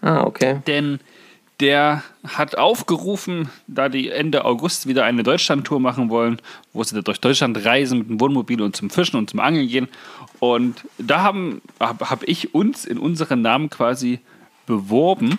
[0.02, 0.62] ah, okay.
[0.68, 1.00] denn
[1.62, 6.42] der hat aufgerufen, da die Ende August wieder eine Deutschlandtour machen wollen,
[6.74, 9.88] wo sie durch Deutschland reisen mit dem Wohnmobil und zum Fischen und zum Angeln gehen.
[10.40, 14.20] Und da habe hab, hab ich uns in unseren Namen quasi
[14.66, 15.38] beworben,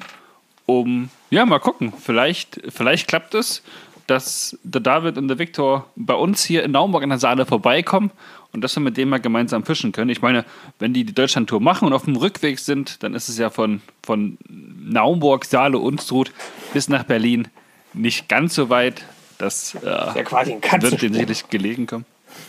[0.67, 3.63] um, ja, mal gucken, vielleicht, vielleicht klappt es,
[4.07, 8.11] dass der David und der Viktor bei uns hier in Naumburg in der Saale vorbeikommen
[8.53, 10.11] und dass wir mit denen mal gemeinsam fischen können.
[10.11, 10.45] Ich meine,
[10.79, 13.81] wenn die die Deutschlandtour machen und auf dem Rückweg sind, dann ist es ja von,
[14.03, 16.33] von Naumburg, Saale, Unstrut
[16.73, 17.49] bis nach Berlin
[17.93, 19.05] nicht ganz so weit.
[19.39, 20.99] Das äh, Ja, quasi ein wird Katzensprung.
[21.01, 22.05] denen sicherlich gelegen kommen.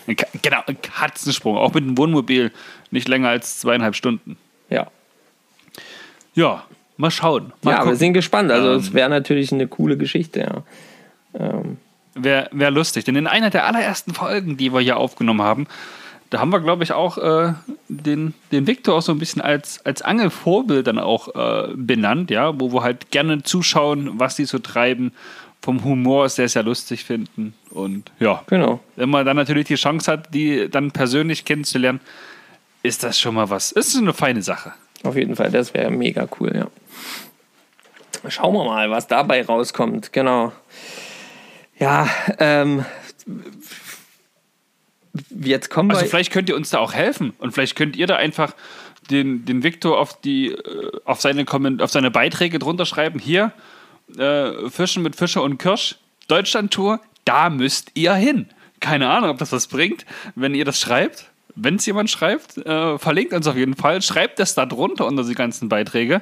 [0.05, 1.57] Ein genau, ein Katzensprung.
[1.57, 2.51] Auch mit dem Wohnmobil
[2.91, 4.37] nicht länger als zweieinhalb Stunden.
[4.69, 4.87] Ja.
[6.35, 6.65] Ja,
[6.97, 7.53] mal schauen.
[7.61, 7.95] Mal Ja, wir gucken.
[7.97, 8.51] sind gespannt.
[8.51, 8.77] Also Ähm.
[8.79, 10.63] es wäre natürlich eine coole Geschichte, ja.
[12.15, 13.05] Wäre wär lustig.
[13.05, 15.67] Denn in einer der allerersten Folgen, die wir hier aufgenommen haben,
[16.31, 17.53] da haben wir, glaube ich, auch äh,
[17.87, 22.59] den, den Viktor auch so ein bisschen als, als Angelvorbild dann auch äh, benannt, ja,
[22.59, 25.13] wo wir halt gerne zuschauen, was die so treiben,
[25.61, 27.53] vom Humor sehr, sehr lustig finden.
[27.69, 28.79] Und ja, Genau.
[28.95, 32.01] wenn man dann natürlich die Chance hat, die dann persönlich kennenzulernen,
[32.83, 33.71] ist das schon mal was.
[33.71, 34.73] Ist eine feine Sache.
[35.03, 36.67] Auf jeden Fall, das wäre mega cool, ja.
[38.29, 40.51] Schauen wir mal, was dabei rauskommt, genau.
[41.77, 42.83] Ja, ähm,
[45.29, 46.09] Jetzt kommen Also wir.
[46.09, 48.53] vielleicht könnt ihr uns da auch helfen und vielleicht könnt ihr da einfach
[49.09, 53.19] den, den Victor auf die äh, auf seine Komment auf seine Beiträge drunter schreiben.
[53.19, 53.51] Hier
[54.17, 55.95] äh, Fischen mit Fischer und Kirsch
[56.27, 56.99] Deutschland Tour.
[57.25, 58.49] Da müsst ihr hin.
[58.79, 61.31] Keine Ahnung, ob das was bringt, wenn ihr das schreibt.
[61.59, 64.01] Wenn es jemand schreibt, äh, verlinkt uns auf jeden Fall.
[64.01, 66.21] Schreibt das da drunter unter die ganzen Beiträge.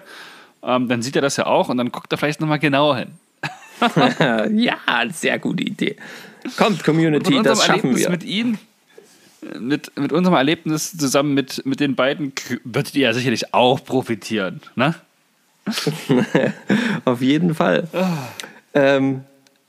[0.64, 3.10] Ähm, dann sieht er das ja auch und dann guckt er vielleicht nochmal genauer hin.
[4.58, 4.78] ja,
[5.12, 5.98] sehr gute Idee.
[6.58, 8.10] Kommt, Community, das schaffen Erlebnis wir.
[8.10, 12.34] mit äh, mit, mit unserem Erlebnis zusammen mit, mit den beiden,
[12.64, 14.62] würdet ihr ja sicherlich auch profitieren.
[14.76, 14.96] Ne?
[17.06, 17.88] Auf jeden Fall.
[18.74, 19.24] Ähm,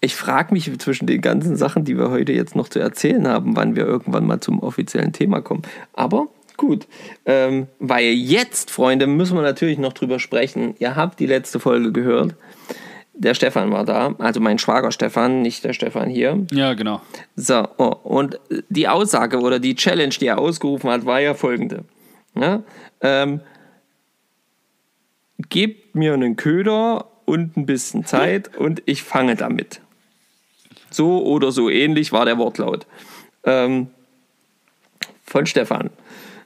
[0.06, 3.56] ich frage mich zwischen den ganzen Sachen, die wir heute jetzt noch zu erzählen haben,
[3.56, 5.62] wann wir irgendwann mal zum offiziellen Thema kommen.
[5.94, 6.86] Aber gut,
[7.24, 10.76] ähm, weil jetzt, Freunde, müssen wir natürlich noch drüber sprechen.
[10.78, 12.36] Ihr habt die letzte Folge gehört.
[13.14, 16.46] Der Stefan war da, also mein Schwager Stefan, nicht der Stefan hier.
[16.52, 17.00] Ja, genau.
[17.34, 18.38] So, oh, und
[18.68, 21.82] die Aussage oder die Challenge, die er ausgerufen hat, war ja folgende.
[22.38, 22.62] Ja,
[23.00, 23.40] ähm,
[25.48, 29.80] gebt mir einen Köder und ein bisschen Zeit und ich fange damit.
[30.90, 32.86] So oder so ähnlich war der Wortlaut.
[33.44, 33.88] Ähm,
[35.24, 35.90] von Stefan.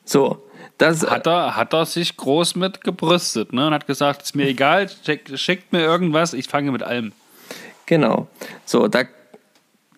[0.05, 0.43] So,
[0.81, 3.67] das Hat er, hat er sich groß mit gebrüstet ne?
[3.67, 7.13] und hat gesagt, ist mir egal, schickt, schickt mir irgendwas, ich fange mit allem.
[7.85, 8.29] Genau.
[8.65, 9.03] So, da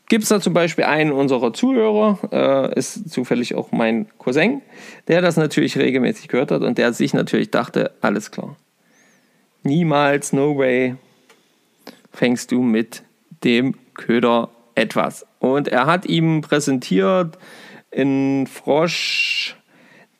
[0.08, 4.60] gibt es da zum Beispiel einen unserer Zuhörer, äh, ist zufällig auch mein Cousin,
[5.06, 8.56] der das natürlich regelmäßig gehört hat und der sich natürlich dachte, alles klar.
[9.62, 10.96] Niemals, no way,
[12.12, 13.04] fängst du mit
[13.44, 15.26] dem Köder etwas.
[15.38, 17.38] Und er hat ihm präsentiert
[17.94, 19.56] einen Frosch,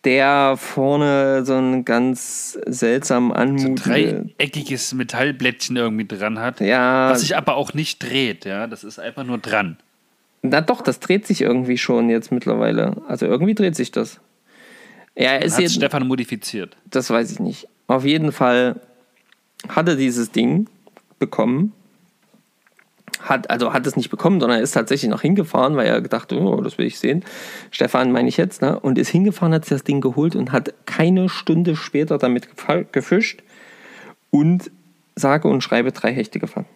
[0.05, 4.33] der vorne so einen ganz seltsam anmutenden...
[4.39, 8.45] Dreieckiges Metallblättchen irgendwie dran hat, ja, was sich aber auch nicht dreht.
[8.45, 8.66] Ja?
[8.66, 9.78] Das ist einfach nur dran.
[10.43, 13.01] Na doch, das dreht sich irgendwie schon jetzt mittlerweile.
[13.07, 14.20] Also irgendwie dreht sich das.
[15.16, 16.76] Ja, er ist Hat jetzt, Stefan modifiziert.
[16.91, 17.68] das weiß ich nicht.
[17.87, 18.80] Auf jeden Fall
[19.68, 20.68] hat er dieses Ding
[21.18, 21.72] bekommen.
[23.23, 26.33] Hat, also hat es nicht bekommen, sondern er ist tatsächlich noch hingefahren, weil er gedacht,
[26.33, 27.25] oh, das will ich sehen.
[27.70, 28.79] Stefan meine ich jetzt, ne?
[28.79, 32.49] Und ist hingefahren, hat sich das Ding geholt und hat keine Stunde später damit
[32.93, 33.43] gefischt
[34.31, 34.70] und
[35.14, 36.66] sage und schreibe drei Hechte gefangen.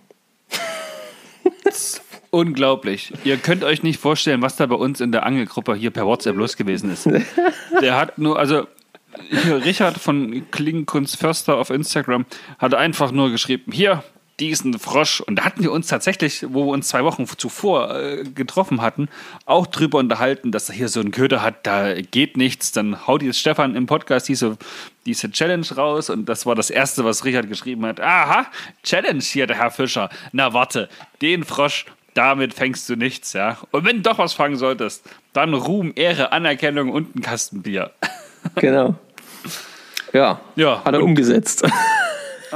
[2.31, 3.13] Unglaublich.
[3.25, 6.37] Ihr könnt euch nicht vorstellen, was da bei uns in der Angelgruppe hier per WhatsApp
[6.37, 7.09] los gewesen ist.
[7.81, 8.67] Der hat nur, also
[9.31, 12.27] hier Richard von Klingenkunst Förster auf Instagram
[12.59, 14.03] hat einfach nur geschrieben, hier,
[14.41, 15.21] diesen Frosch.
[15.21, 19.09] Und da hatten wir uns tatsächlich, wo wir uns zwei Wochen zuvor äh, getroffen hatten,
[19.47, 22.73] auch drüber unterhalten, dass er hier so einen Köder hat, da geht nichts.
[22.73, 24.59] Dann haut jetzt Stefan im Podcast diese,
[25.07, 28.01] diese Challenge raus und das war das Erste, was Richard geschrieben hat.
[28.01, 28.47] Aha,
[28.83, 30.11] Challenge hier, der Herr Fischer.
[30.33, 30.89] Na warte,
[31.23, 33.59] den Frosch, damit fängst du nichts, ja.
[33.71, 37.93] Und wenn du doch was fangen solltest, dann Ruhm, Ehre, Anerkennung und ein Kasten Bier.
[38.55, 38.95] Genau.
[40.13, 41.67] Ja, Ja, hat er umgesetzt.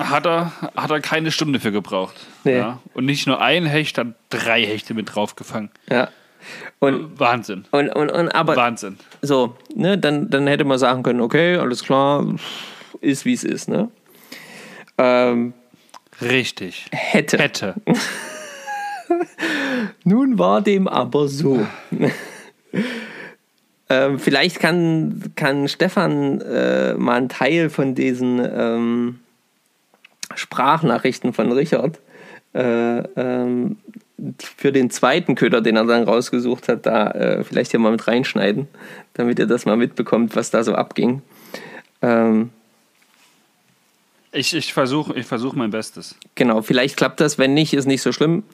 [0.09, 2.15] Hat er, hat er keine Stunde für gebraucht.
[2.45, 2.57] Nee.
[2.57, 2.79] Ja.
[2.95, 5.71] Und nicht nur ein Hecht, hat drei Hechte mit drauf gefangen.
[5.89, 6.09] Ja.
[6.79, 7.67] Und, Wahnsinn.
[7.71, 8.99] und, und, und aber Wahnsinn.
[9.21, 12.27] so, ne, dann, dann hätte man sagen können, okay, alles klar,
[13.01, 13.91] ist wie es ist, ne?
[14.97, 15.53] Ähm,
[16.23, 16.87] Richtig.
[16.91, 17.39] hätte.
[17.39, 17.75] Hätte.
[20.05, 21.67] Nun war dem aber so.
[23.89, 29.21] ähm, vielleicht kann, kann Stefan äh, mal einen Teil von diesen ähm,
[30.35, 32.01] Sprachnachrichten von Richard
[32.55, 33.77] äh, ähm,
[34.39, 38.07] für den zweiten Köder, den er dann rausgesucht hat, da äh, vielleicht hier mal mit
[38.07, 38.69] reinschneiden,
[39.15, 41.23] damit ihr das mal mitbekommt, was da so abging.
[42.03, 42.51] Ähm,
[44.33, 46.15] Ich, ich versuche ich versuch mein Bestes.
[46.35, 48.45] genau, vielleicht klappt das, wenn nicht, ist nicht so schlimm.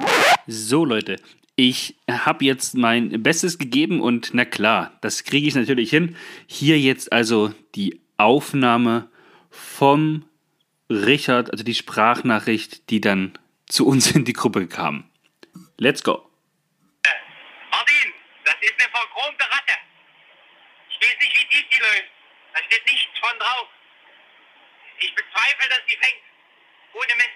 [0.46, 1.16] So, Leute.
[1.56, 6.14] Ich habe jetzt mein Bestes gegeben und na klar, das kriege ich natürlich hin.
[6.46, 9.08] Hier jetzt also die Aufnahme
[9.50, 10.24] vom
[10.88, 15.10] Richard, also die Sprachnachricht, die dann zu uns in die Gruppe kam.
[15.78, 16.30] Let's go.
[17.70, 18.14] Martin,
[18.44, 19.78] das ist eine verchromte Ratte.
[20.90, 22.10] Ich weiß nicht, wie tief die läuft.
[22.54, 23.68] Da steht nichts von drauf.
[24.98, 26.22] Ich bezweifle, dass die fängt.
[26.94, 27.28] Ohne Mist.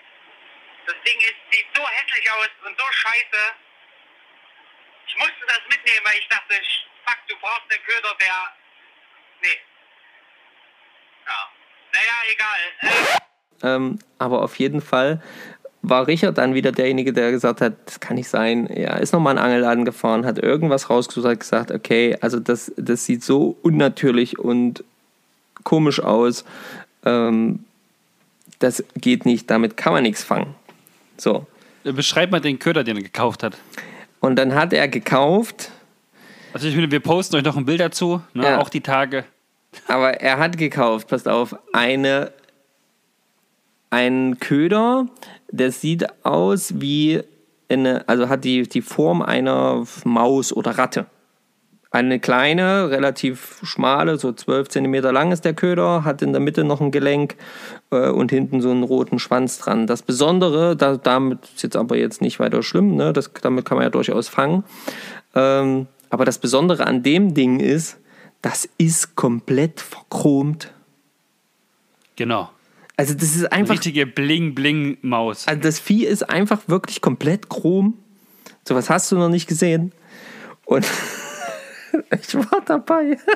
[0.87, 3.55] Das Ding ist, sieht so hässlich aus und so scheiße.
[5.07, 6.55] Ich musste das mitnehmen, weil ich dachte,
[7.05, 8.55] fuck, du brauchst einen Köder, der...
[9.43, 9.61] Nee.
[11.27, 11.53] Ja.
[11.93, 12.61] Naja, egal.
[12.81, 13.30] Äh,
[13.63, 15.21] Ähm, aber auf jeden Fall
[15.83, 18.67] war Richard dann wieder derjenige, der gesagt hat, das kann nicht sein.
[18.67, 22.73] Er ist nochmal in den Angelladen gefahren, hat irgendwas rausgesucht, hat gesagt, okay, also das,
[22.77, 24.85] das sieht so unnatürlich und
[25.65, 26.45] komisch aus.
[27.05, 27.65] Ähm,
[28.59, 30.55] das geht nicht, damit kann man nichts fangen.
[31.17, 31.47] So.
[31.83, 33.57] Beschreib mal den Köder, den er gekauft hat.
[34.21, 35.71] Und dann hat er gekauft
[36.53, 38.45] Also ich finde, wir posten euch noch ein Bild dazu, ne?
[38.45, 38.59] Ja.
[38.59, 39.25] auch die Tage.
[39.87, 42.33] Aber er hat gekauft, passt auf, eine,
[43.91, 45.07] einen Köder,
[45.51, 47.23] der sieht aus wie
[47.69, 51.07] eine, also hat die, die Form einer Maus oder Ratte.
[51.93, 56.63] Eine kleine, relativ schmale, so 12 Zentimeter lang ist der Köder, hat in der Mitte
[56.63, 57.35] noch ein Gelenk
[57.91, 59.89] äh, und hinten so einen roten Schwanz dran.
[59.89, 63.13] Das Besondere, da, damit ist jetzt aber jetzt nicht weiter schlimm, ne?
[63.13, 64.63] das, damit kann man ja durchaus fangen.
[65.35, 67.99] Ähm, aber das Besondere an dem Ding ist,
[68.41, 70.73] das ist komplett verchromt.
[72.15, 72.51] Genau.
[73.01, 75.49] Also das ist einfach, Richtige Bling-Bling-Maus.
[75.49, 77.95] also das Vieh ist einfach wirklich komplett chrom.
[78.69, 79.93] So was hast du noch nicht gesehen.
[80.67, 80.85] Und
[82.21, 83.17] ich war dabei.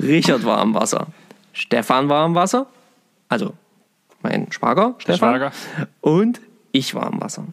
[0.00, 1.08] Richard war am Wasser.
[1.52, 2.66] Stefan war am Wasser.
[3.28, 3.52] Also
[4.22, 5.18] mein Schwager, Stefan.
[5.34, 5.52] Schwager.
[6.00, 6.40] Und
[6.72, 7.44] ich war am Wasser.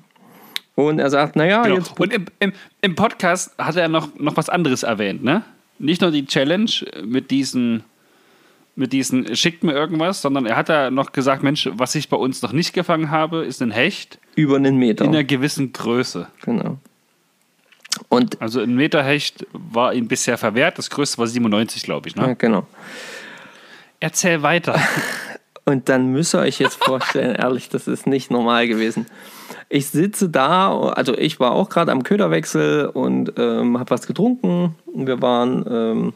[0.76, 1.76] Und er sagt, naja, Genau.
[1.76, 5.44] jetzt Und im, im, im Podcast hat er noch, noch was anderes erwähnt, ne?
[5.80, 6.72] Nicht nur die Challenge
[7.04, 7.84] mit diesen,
[8.76, 12.18] mit diesen schickt mir irgendwas, sondern er hat da noch gesagt, Mensch, was ich bei
[12.18, 15.06] uns noch nicht gefangen habe, ist ein Hecht über einen Meter.
[15.06, 16.28] in einer gewissen Größe.
[16.44, 16.78] Genau.
[18.10, 22.16] Und Also ein Meter Hecht war ihm bisher verwehrt, das größte war 97, glaube ich.
[22.16, 22.36] ja, Ne?
[22.36, 22.66] genau.
[24.00, 24.80] Erzähl weiter.
[25.66, 29.06] Und dann müsst ihr euch jetzt vorstellen, ehrlich, das ist nicht normal gewesen.
[29.70, 34.76] Ich sitze da, also ich war auch gerade am Köderwechsel und ähm, habe was getrunken.
[34.94, 36.14] Wir waren ähm,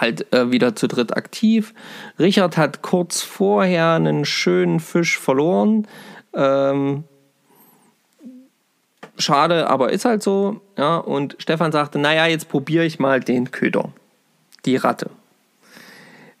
[0.00, 1.74] halt äh, wieder zu dritt aktiv.
[2.18, 5.86] Richard hat kurz vorher einen schönen Fisch verloren.
[6.34, 7.04] Ähm,
[9.16, 10.60] schade, aber ist halt so.
[10.76, 13.90] Ja, und Stefan sagte, naja, jetzt probiere ich mal den Köder,
[14.64, 15.10] die Ratte.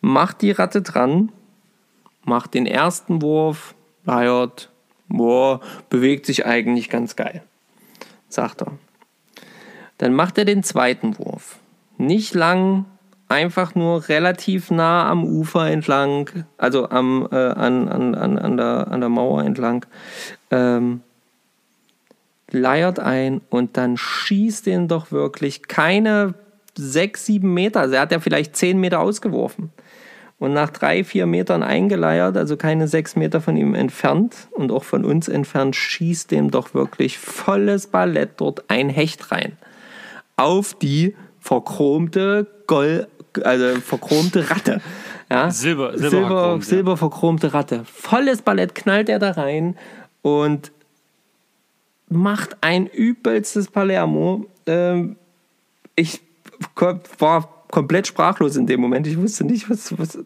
[0.00, 1.32] Macht die Ratte dran,
[2.24, 4.70] macht den ersten Wurf, leiert,
[5.08, 7.42] boah, bewegt sich eigentlich ganz geil,
[8.28, 8.72] sagt er.
[9.98, 11.58] Dann macht er den zweiten Wurf.
[11.96, 12.84] Nicht lang,
[13.28, 18.88] einfach nur relativ nah am Ufer entlang, also am, äh, an, an, an, an, der,
[18.90, 19.84] an der Mauer entlang.
[20.50, 21.02] Ähm,
[22.50, 26.34] leiert ein und dann schießt ihn doch wirklich keine
[26.76, 27.80] sechs, sieben Meter.
[27.80, 29.70] Also er hat ja vielleicht zehn Meter ausgeworfen.
[30.38, 34.84] Und nach drei, vier Metern eingeleiert, also keine sechs Meter von ihm entfernt und auch
[34.84, 39.58] von uns entfernt, schießt dem doch wirklich volles Ballett dort ein Hecht rein.
[40.36, 43.08] Auf die verchromte Gold,
[43.44, 44.80] also verchromte Ratte.
[45.30, 45.50] Ja?
[45.50, 46.68] Silber- silber Silber, verchromt, ja.
[46.68, 47.84] silber verchromte Ratte.
[47.84, 49.76] Volles Ballett knallt er da rein
[50.22, 50.72] und
[52.08, 54.46] macht ein übelstes Palermo.
[54.66, 55.16] Ähm,
[55.94, 56.20] ich
[57.18, 59.06] war komplett sprachlos in dem Moment.
[59.06, 59.98] Ich wusste nicht, was.
[59.98, 60.18] was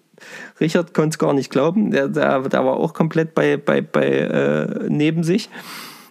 [0.60, 1.90] Richard konnte es gar nicht glauben.
[1.90, 5.50] Der, der, der war auch komplett bei, bei, bei äh, neben sich.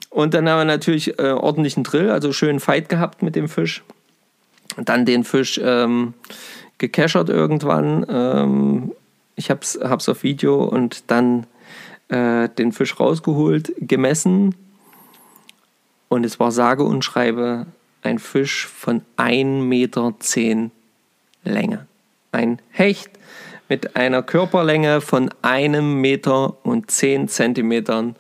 [0.09, 3.83] Und dann haben wir natürlich äh, ordentlichen Drill, also schönen Fight gehabt mit dem Fisch.
[4.75, 6.13] Und dann den Fisch ähm,
[6.81, 8.05] gecachert irgendwann.
[8.09, 8.91] Ähm,
[9.35, 11.45] ich hab's, hab's auf Video und dann
[12.09, 14.55] äh, den Fisch rausgeholt, gemessen.
[16.09, 17.67] Und es war sage und schreibe
[18.01, 20.13] ein Fisch von 1,10 Meter
[21.43, 21.87] Länge.
[22.31, 23.11] Ein Hecht
[23.69, 28.15] mit einer Körperlänge von einem Meter und 10 Zentimetern.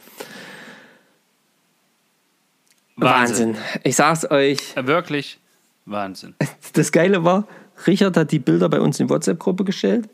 [2.95, 3.57] Wahnsinn.
[3.83, 5.39] Ich sag's euch, Wirklich
[5.85, 6.35] Wahnsinn.
[6.73, 7.47] das Geile war,
[7.87, 10.07] Richard hat die Bilder bei uns in die WhatsApp-Gruppe gestellt.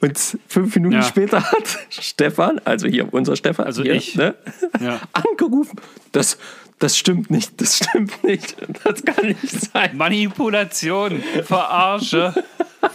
[0.00, 0.18] Und
[0.48, 1.02] fünf Minuten Ja.
[1.02, 4.16] später hat Stefan, also hier unser Stefan, Also hier, ich.
[4.16, 4.34] Ne,
[4.80, 5.00] Ja.
[5.12, 5.78] angerufen.
[6.10, 6.38] Das,
[6.80, 8.56] das stimmt nicht, das stimmt nicht.
[8.84, 9.96] Das kann nicht sein.
[9.96, 12.34] Manipulation, Verarsche,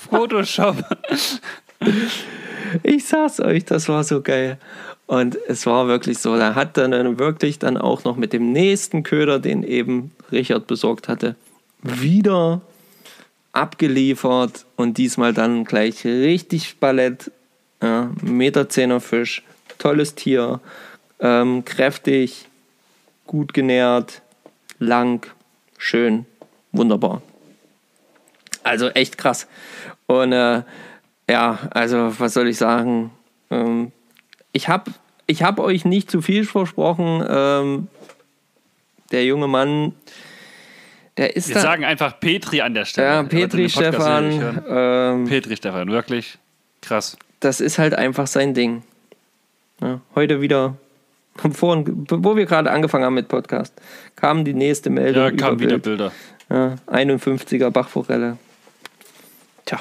[0.09, 0.83] Photoshop.
[2.83, 4.57] Ich sag's euch, das war so geil.
[5.05, 8.51] Und es war wirklich so, da hat er dann wirklich dann auch noch mit dem
[8.51, 11.35] nächsten Köder, den eben Richard besorgt hatte,
[11.81, 12.59] wieder
[13.57, 17.31] abgeliefert und diesmal dann gleich richtig Ballett.
[17.81, 19.43] Ja, Meter zehner Fisch,
[19.77, 20.59] tolles Tier,
[21.19, 22.47] ähm, kräftig,
[23.27, 24.21] gut genährt,
[24.79, 25.27] lang,
[25.77, 26.25] schön,
[26.71, 27.21] wunderbar.
[28.63, 29.47] Also echt krass.
[30.07, 30.63] Und äh,
[31.29, 33.11] ja, also was soll ich sagen?
[33.51, 33.91] Ähm,
[34.53, 34.91] ich habe
[35.27, 37.23] ich hab euch nicht zu viel versprochen.
[37.29, 37.87] Ähm,
[39.11, 39.93] der junge Mann,
[41.17, 41.61] der ist Wir da.
[41.61, 43.07] sagen einfach Petri an der Stelle.
[43.07, 46.37] ja, Petri, Stefan, ähm, Petri, Stefan, wirklich
[46.81, 47.17] krass.
[47.39, 48.83] das ist halt einfach sein Ding.
[49.81, 50.75] Ja, heute wieder,
[51.53, 53.73] vorhin, wo wir gerade angefangen haben mit Podcast,
[54.15, 55.23] kam die nächste Meldung.
[55.23, 55.83] Ja, über wieder Bild.
[55.83, 56.11] Bilder.
[56.49, 58.37] Ja, 51er Bachforelle.
[59.65, 59.79] Tja.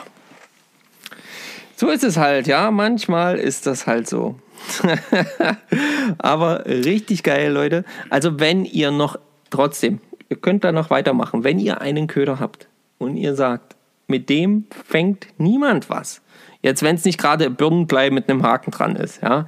[1.77, 2.71] So ist es halt, ja.
[2.71, 4.41] Manchmal ist das halt so.
[6.19, 7.85] Aber richtig geil, Leute.
[8.11, 9.17] Also, wenn ihr noch
[9.51, 12.69] trotzdem, ihr könnt da noch weitermachen, wenn ihr einen Köder habt
[12.99, 13.77] und ihr sagt,
[14.09, 16.23] mit dem fängt niemand was.
[16.63, 19.47] Jetzt, wenn es nicht gerade Birnenblei mit einem Haken dran ist, ja.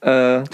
[0.00, 0.44] Äh,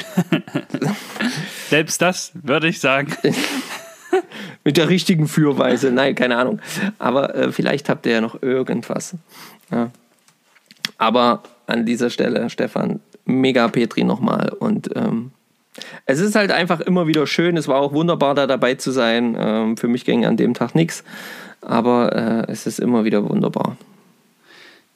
[1.69, 3.15] Selbst das würde ich sagen.
[4.65, 5.91] mit der richtigen Führweise.
[5.91, 6.61] Nein, keine Ahnung.
[6.99, 9.17] Aber äh, vielleicht habt ihr ja noch irgendwas.
[9.71, 9.91] Ja.
[10.99, 14.51] Aber an dieser Stelle, Stefan, mega Petri nochmal.
[14.51, 15.33] Und ähm,
[16.07, 17.57] es ist halt einfach immer wieder schön.
[17.57, 19.37] Es war auch wunderbar, da dabei zu sein.
[19.39, 21.05] Ähm, für mich ging an dem Tag nichts.
[21.61, 23.77] Aber äh, es ist immer wieder wunderbar.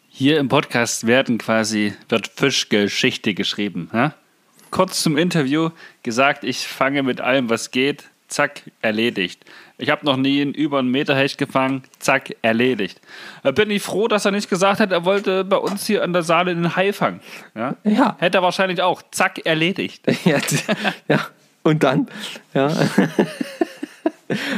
[0.08, 3.90] Hier im Podcast werden quasi, wird Fischgeschichte geschrieben.
[3.92, 4.14] Ja?
[4.70, 5.70] Kurz zum Interview
[6.02, 8.04] gesagt, ich fange mit allem, was geht.
[8.28, 9.44] Zack, erledigt.
[9.80, 11.84] Ich habe noch nie einen über einen Meter Hecht gefangen.
[12.00, 13.00] Zack, erledigt.
[13.44, 16.12] Da bin ich froh, dass er nicht gesagt hat, er wollte bei uns hier an
[16.12, 17.20] der Saale den Hai fangen.
[17.54, 17.76] Ja?
[17.84, 18.16] Ja.
[18.18, 19.02] Hätte er wahrscheinlich auch.
[19.12, 20.02] Zack, erledigt.
[20.24, 20.38] ja,
[21.08, 21.20] ja,
[21.62, 22.08] und dann,
[22.54, 22.72] ja.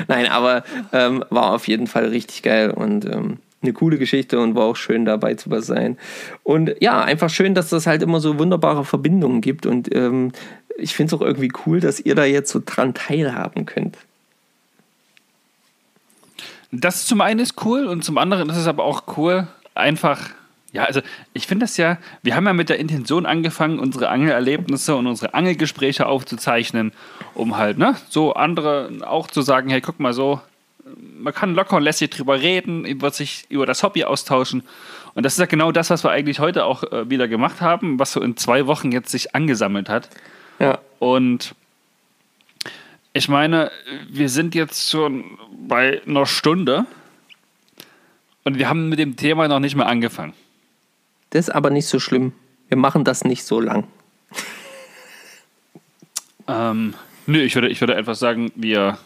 [0.08, 4.54] Nein, aber ähm, war auf jeden Fall richtig geil und ähm, eine coole Geschichte und
[4.54, 5.98] war auch schön dabei zu sein.
[6.42, 10.32] Und ja, einfach schön, dass das halt immer so wunderbare Verbindungen gibt und ähm,
[10.78, 13.98] ich finde es auch irgendwie cool, dass ihr da jetzt so dran teilhaben könnt.
[16.72, 20.30] Das zum einen ist cool und zum anderen ist es aber auch cool, einfach,
[20.72, 21.00] ja, also
[21.32, 25.34] ich finde das ja, wir haben ja mit der Intention angefangen, unsere Angelerlebnisse und unsere
[25.34, 26.92] Angelgespräche aufzuzeichnen,
[27.34, 30.40] um halt, ne, so andere auch zu sagen, hey, guck mal so,
[31.18, 34.62] man kann locker und lässig drüber reden, über sich über das Hobby austauschen.
[35.14, 37.98] Und das ist ja genau das, was wir eigentlich heute auch äh, wieder gemacht haben,
[37.98, 40.08] was so in zwei Wochen jetzt sich angesammelt hat.
[40.58, 41.54] Ja, Und
[43.12, 43.70] ich meine,
[44.08, 46.86] wir sind jetzt schon bei einer Stunde
[48.44, 50.32] und wir haben mit dem Thema noch nicht mal angefangen.
[51.30, 52.32] das ist aber nicht so schlimm.
[52.68, 53.86] Wir machen das nicht so lang.
[56.46, 56.94] Ähm,
[57.26, 58.98] nö, ich würde, ich würde einfach sagen, wir,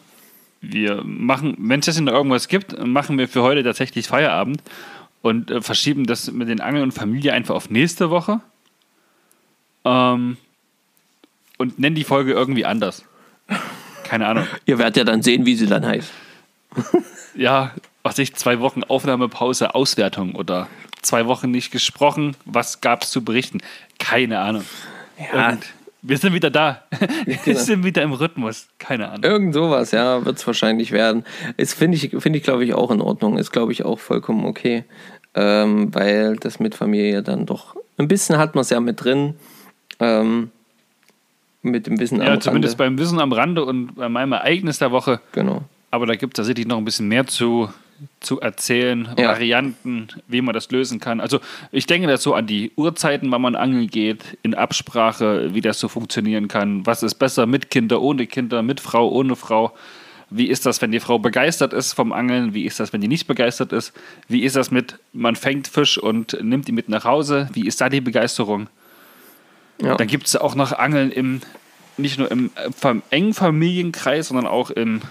[0.61, 4.61] wir machen, wenn es jetzt noch irgendwas gibt, machen wir für heute tatsächlich Feierabend
[5.21, 8.41] und äh, verschieben das mit den Angeln und Familie einfach auf nächste Woche.
[9.83, 10.37] Ähm,
[11.57, 13.05] und nennen die Folge irgendwie anders.
[14.07, 14.47] Keine Ahnung.
[14.65, 16.11] Ihr werdet ja dann sehen, wie sie dann heißt.
[17.35, 17.71] ja,
[18.03, 20.67] was ich, zwei Wochen Aufnahmepause, Auswertung oder
[21.01, 23.59] zwei Wochen nicht gesprochen, was gab es zu berichten?
[23.99, 24.63] Keine Ahnung.
[25.33, 25.49] Ja.
[25.49, 25.65] Und
[26.01, 26.83] wir sind wieder da.
[27.25, 27.59] Wir Genau.
[27.59, 28.67] sind wieder im Rhythmus.
[28.77, 29.23] Keine Ahnung.
[29.23, 31.25] Irgend sowas, ja, wird es wahrscheinlich werden.
[31.57, 33.39] Ist, finde ich, finde ich, glaube ich, auch in Ordnung.
[33.39, 34.83] Ist, glaube ich, auch vollkommen okay.
[35.33, 39.35] Ähm, weil das mit Familie dann doch ein bisschen hat man es ja mit drin.
[39.99, 40.51] Ähm,
[41.71, 42.95] mit dem Wissen Ja, am zumindest Rande.
[42.95, 45.19] beim Wissen am Rande und bei meinem Ereignis der Woche.
[45.33, 45.63] Genau.
[45.91, 47.69] Aber da gibt es tatsächlich noch ein bisschen mehr zu,
[48.19, 49.29] zu erzählen, Ja.
[49.29, 51.19] Varianten, wie man das lösen kann.
[51.21, 51.39] Also
[51.71, 55.79] ich denke das so an die Uhrzeiten, wann man angeln geht, in Absprache, wie das
[55.79, 56.85] so funktionieren kann.
[56.85, 59.73] Was ist besser mit Kinder, ohne Kinder, mit Frau, ohne Frau?
[60.31, 62.53] Wie ist das, wenn die Frau begeistert ist vom Angeln?
[62.53, 63.93] Wie ist das, wenn die nicht begeistert ist?
[64.27, 67.47] Wie ist das mit, man fängt Fisch und nimmt ihn mit nach Hause?
[67.53, 68.67] Wie ist da die Begeisterung?
[69.81, 69.95] Ja.
[69.95, 71.41] Dann gibt es auch noch Angeln im,
[71.97, 75.01] nicht nur im äh, engen Familienkreis, sondern auch im,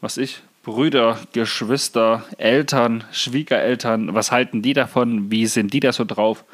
[0.00, 4.14] was ich, Brüder, Geschwister, Eltern, Schwiegereltern.
[4.14, 5.30] Was halten die davon?
[5.30, 6.44] Wie sind die da so drauf?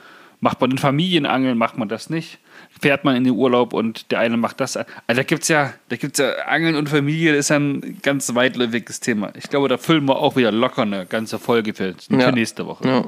[0.41, 2.39] Macht man den Familienangeln, macht man das nicht?
[2.81, 4.77] Fährt man in den Urlaub und der eine macht das?
[4.77, 7.99] Also da gibt es ja, da gibt's ja Angeln und Familie, das ist ja ein
[8.03, 9.33] ganz weitläufiges Thema.
[9.37, 12.33] Ich glaube, da füllen wir auch wieder locker eine ganze Folge für, Ja.
[12.33, 12.89] nächste Woche.
[12.89, 13.05] Ja.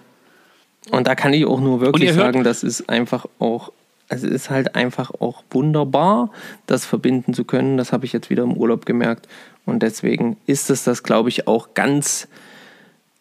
[0.90, 3.72] Und da kann ich auch nur wirklich sagen, das ist einfach auch,
[4.12, 6.30] es ist halt einfach auch wunderbar,
[6.66, 7.76] das verbinden zu können.
[7.76, 9.28] Das habe ich jetzt wieder im Urlaub gemerkt.
[9.64, 12.28] Und deswegen ist es das, glaube ich, auch ganz.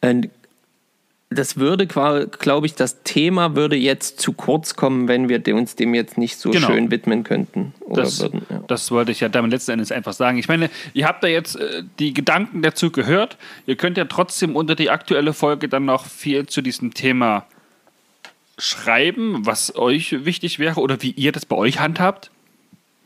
[0.02, 0.24] Äh,
[1.34, 5.94] das würde, glaube ich, das Thema würde jetzt zu kurz kommen, wenn wir uns dem
[5.94, 6.68] jetzt nicht so Genau.
[6.68, 7.74] schön widmen könnten.
[7.80, 8.42] Oder Das, würden.
[8.50, 8.62] Ja.
[8.68, 10.38] das wollte ich ja damit letzten Endes einfach sagen.
[10.40, 13.38] Ich meine, ihr habt da jetzt äh, die Gedanken dazu gehört.
[13.66, 17.46] Ihr könnt ja trotzdem unter die aktuelle Folge dann noch viel zu diesem Thema
[18.62, 22.30] schreiben, was euch wichtig wäre oder wie ihr das bei euch handhabt.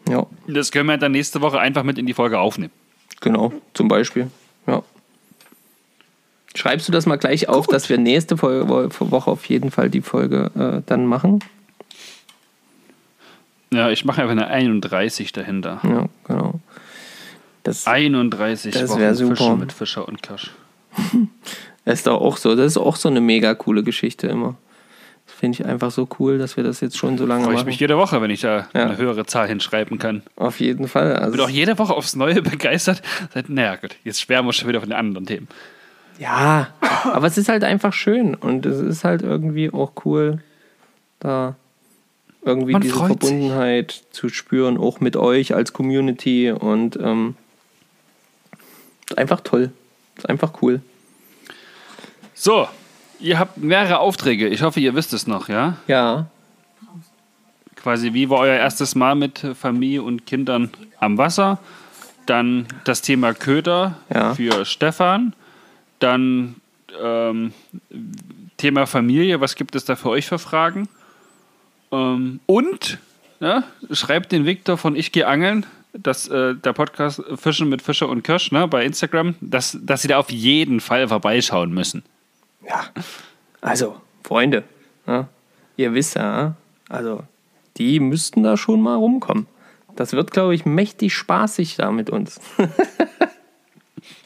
[0.10, 2.74] ja, Das können wir dann nächste Woche einfach mit in die Folge aufnehmen.
[3.22, 4.30] genau, zum Beispiel.
[4.68, 4.84] Ja.
[6.56, 10.02] Schreibst du das mal gleich auf, dass wir nächste Folge, Woche auf jeden Fall die
[10.02, 11.40] Folge äh, dann machen?
[13.74, 15.82] Ja, ich mache einfach eine 31 dahinter.
[15.84, 16.60] Ja, genau.
[17.64, 19.36] Das 31 Das Wochen wär super.
[19.36, 20.52] Fische mit Fischer und Kirsch.
[21.86, 22.56] ist doch auch so.
[22.56, 24.56] Das ist auch so eine mega coole Geschichte immer.
[25.38, 27.68] Finde ich einfach so cool, dass wir das jetzt schon so lange Freue ich machen.
[27.68, 28.86] mich jede Woche, wenn ich da Ja.
[28.86, 30.24] eine höhere Zahl hinschreiben kann.
[30.38, 31.16] Auf jeden Fall.
[31.18, 33.02] Also bin auch jede Woche aufs Neue begeistert.
[33.34, 35.48] Seit, naja, gut, jetzt schwärmen wir schon wieder von den anderen Themen.
[36.20, 36.70] ja,
[37.04, 40.40] aber es ist halt einfach schön und es ist halt irgendwie auch cool,
[41.20, 41.56] da
[42.44, 43.20] irgendwie Man diese freut sich.
[43.30, 47.36] Verbundenheit zu spüren, auch mit euch als Community und ähm,
[49.18, 49.72] einfach toll.
[50.18, 50.82] Ist einfach cool.
[52.34, 52.68] So,
[53.20, 54.48] ihr habt mehrere Aufträge.
[54.48, 55.78] Ich hoffe, ihr wisst es noch, ja?
[55.88, 56.28] Ja,
[57.76, 61.60] Quasi, wie war euer erstes Mal mit Familie und Kindern am Wasser?
[62.26, 64.34] Dann das Thema Köder Ja.
[64.34, 65.34] für Stefan.
[66.00, 66.56] Dann
[67.00, 67.54] ähm,
[68.58, 69.40] Thema Familie.
[69.40, 70.90] Was gibt es da für euch für Fragen?
[71.92, 72.98] Ähm, und
[73.40, 75.68] ja, schreibt den Victor von Ich gehe angeln.
[75.94, 80.08] Das, äh, der Podcast Fischen mit Fischer und Kirsch ne, bei Instagram, dass, dass sie
[80.08, 82.04] da auf jeden Fall vorbeischauen müssen.
[82.68, 82.86] Ja,
[83.62, 84.64] also, Freunde,
[85.08, 85.28] ja,
[85.78, 86.56] ihr wisst ja,
[86.90, 87.24] also,
[87.78, 89.48] die müssten da schon mal rumkommen.
[89.96, 92.40] Das wird, glaube ich, mächtig spaßig da mit uns.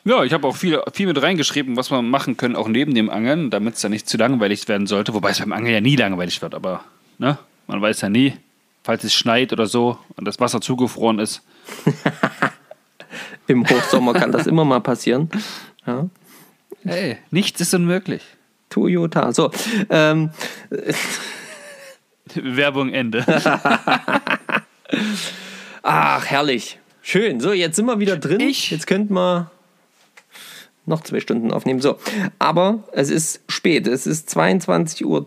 [0.05, 3.09] Ja, ich habe auch viel, viel mit reingeschrieben, was wir machen können, auch neben dem
[3.09, 5.13] Angeln, damit es ja nicht zu langweilig werden sollte.
[5.13, 6.83] Wobei es beim Angeln ja nie langweilig wird, aber
[7.17, 7.37] ne,
[7.67, 8.33] man weiß ja nie,
[8.83, 11.43] falls es schneit oder so und das Wasser zugefroren ist.
[13.47, 15.29] Im Hochsommer kann das immer mal passieren.
[15.85, 16.07] Ja.
[16.85, 18.21] Hey, nichts ist unmöglich.
[18.69, 19.31] Toyota.
[19.31, 19.51] So,
[19.89, 20.29] ähm,
[22.35, 23.25] Werbung Ende.
[25.83, 26.79] ach, herrlich.
[27.01, 27.39] Schön.
[27.39, 28.39] So, jetzt sind wir wieder drin.
[28.39, 29.51] Ich- Jetzt könnten wir
[30.85, 31.81] noch zwei Stunden aufnehmen.
[31.81, 31.99] So,
[32.39, 33.87] aber es ist spät.
[33.87, 35.25] Es ist 22.20 Uhr.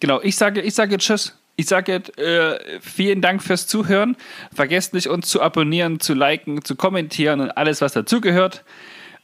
[0.00, 1.36] genau, ich sage, ich sage Tschüss.
[1.56, 4.16] Ich sage äh, vielen Dank fürs Zuhören.
[4.54, 8.64] Vergesst nicht, uns zu abonnieren, zu liken, zu kommentieren und alles, was dazugehört.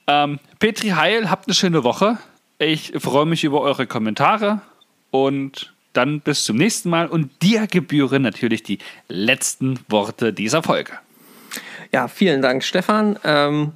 [0.07, 2.19] Ähm, Petri Heil, habt eine schöne Woche.
[2.59, 4.61] Ich freue mich über eure Kommentare
[5.11, 7.07] und dann bis zum nächsten Mal.
[7.07, 8.79] Und dir gebühren natürlich die
[9.09, 10.93] letzten Worte dieser Folge.
[11.93, 13.19] Ja, vielen Dank, Stefan.
[13.25, 13.73] Ähm,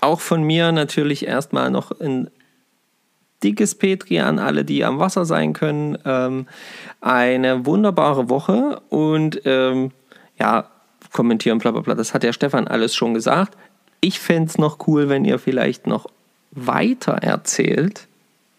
[0.00, 2.30] auch von mir natürlich erstmal noch ein
[3.42, 5.98] dickes Petri an alle, die am Wasser sein können.
[6.04, 6.46] Ähm,
[7.00, 9.92] eine wunderbare Woche und ähm,
[10.38, 10.68] ja,
[11.12, 11.94] kommentieren, bla bla bla.
[11.94, 13.56] Das hat der Stefan alles schon gesagt.
[14.00, 16.06] Ich fände es noch cool, wenn ihr vielleicht noch
[16.50, 18.06] weiter erzählt,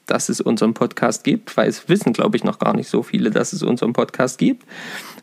[0.10, 3.30] dass es unseren Podcast gibt, weil es wissen, glaube ich, noch gar nicht so viele,
[3.30, 4.66] dass es unseren Podcast gibt.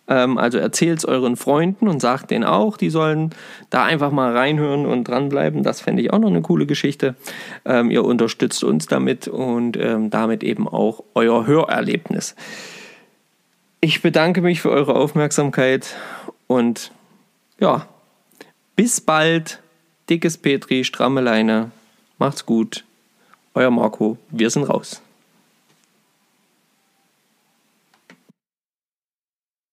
[0.09, 3.31] Ähm, also erzählt es euren Freunden und sagt denen auch, die sollen
[3.71, 5.63] da einfach mal reinhören und dranbleiben.
[5.63, 7.17] Das fände ich auch noch eine coole Geschichte.
[7.65, 12.37] Ähm, ihr unterstützt uns damit und ähm, damit eben auch euer Hörerlebnis.
[13.81, 15.97] Ich bedanke mich für eure Aufmerksamkeit
[16.47, 16.93] und
[17.59, 17.87] ja,
[18.77, 19.61] bis bald.
[20.09, 21.73] Dickes Petri, stramme Leine.
[22.19, 22.85] Macht's gut.
[23.55, 24.19] Euer Marco.
[24.31, 25.03] Wir sind raus.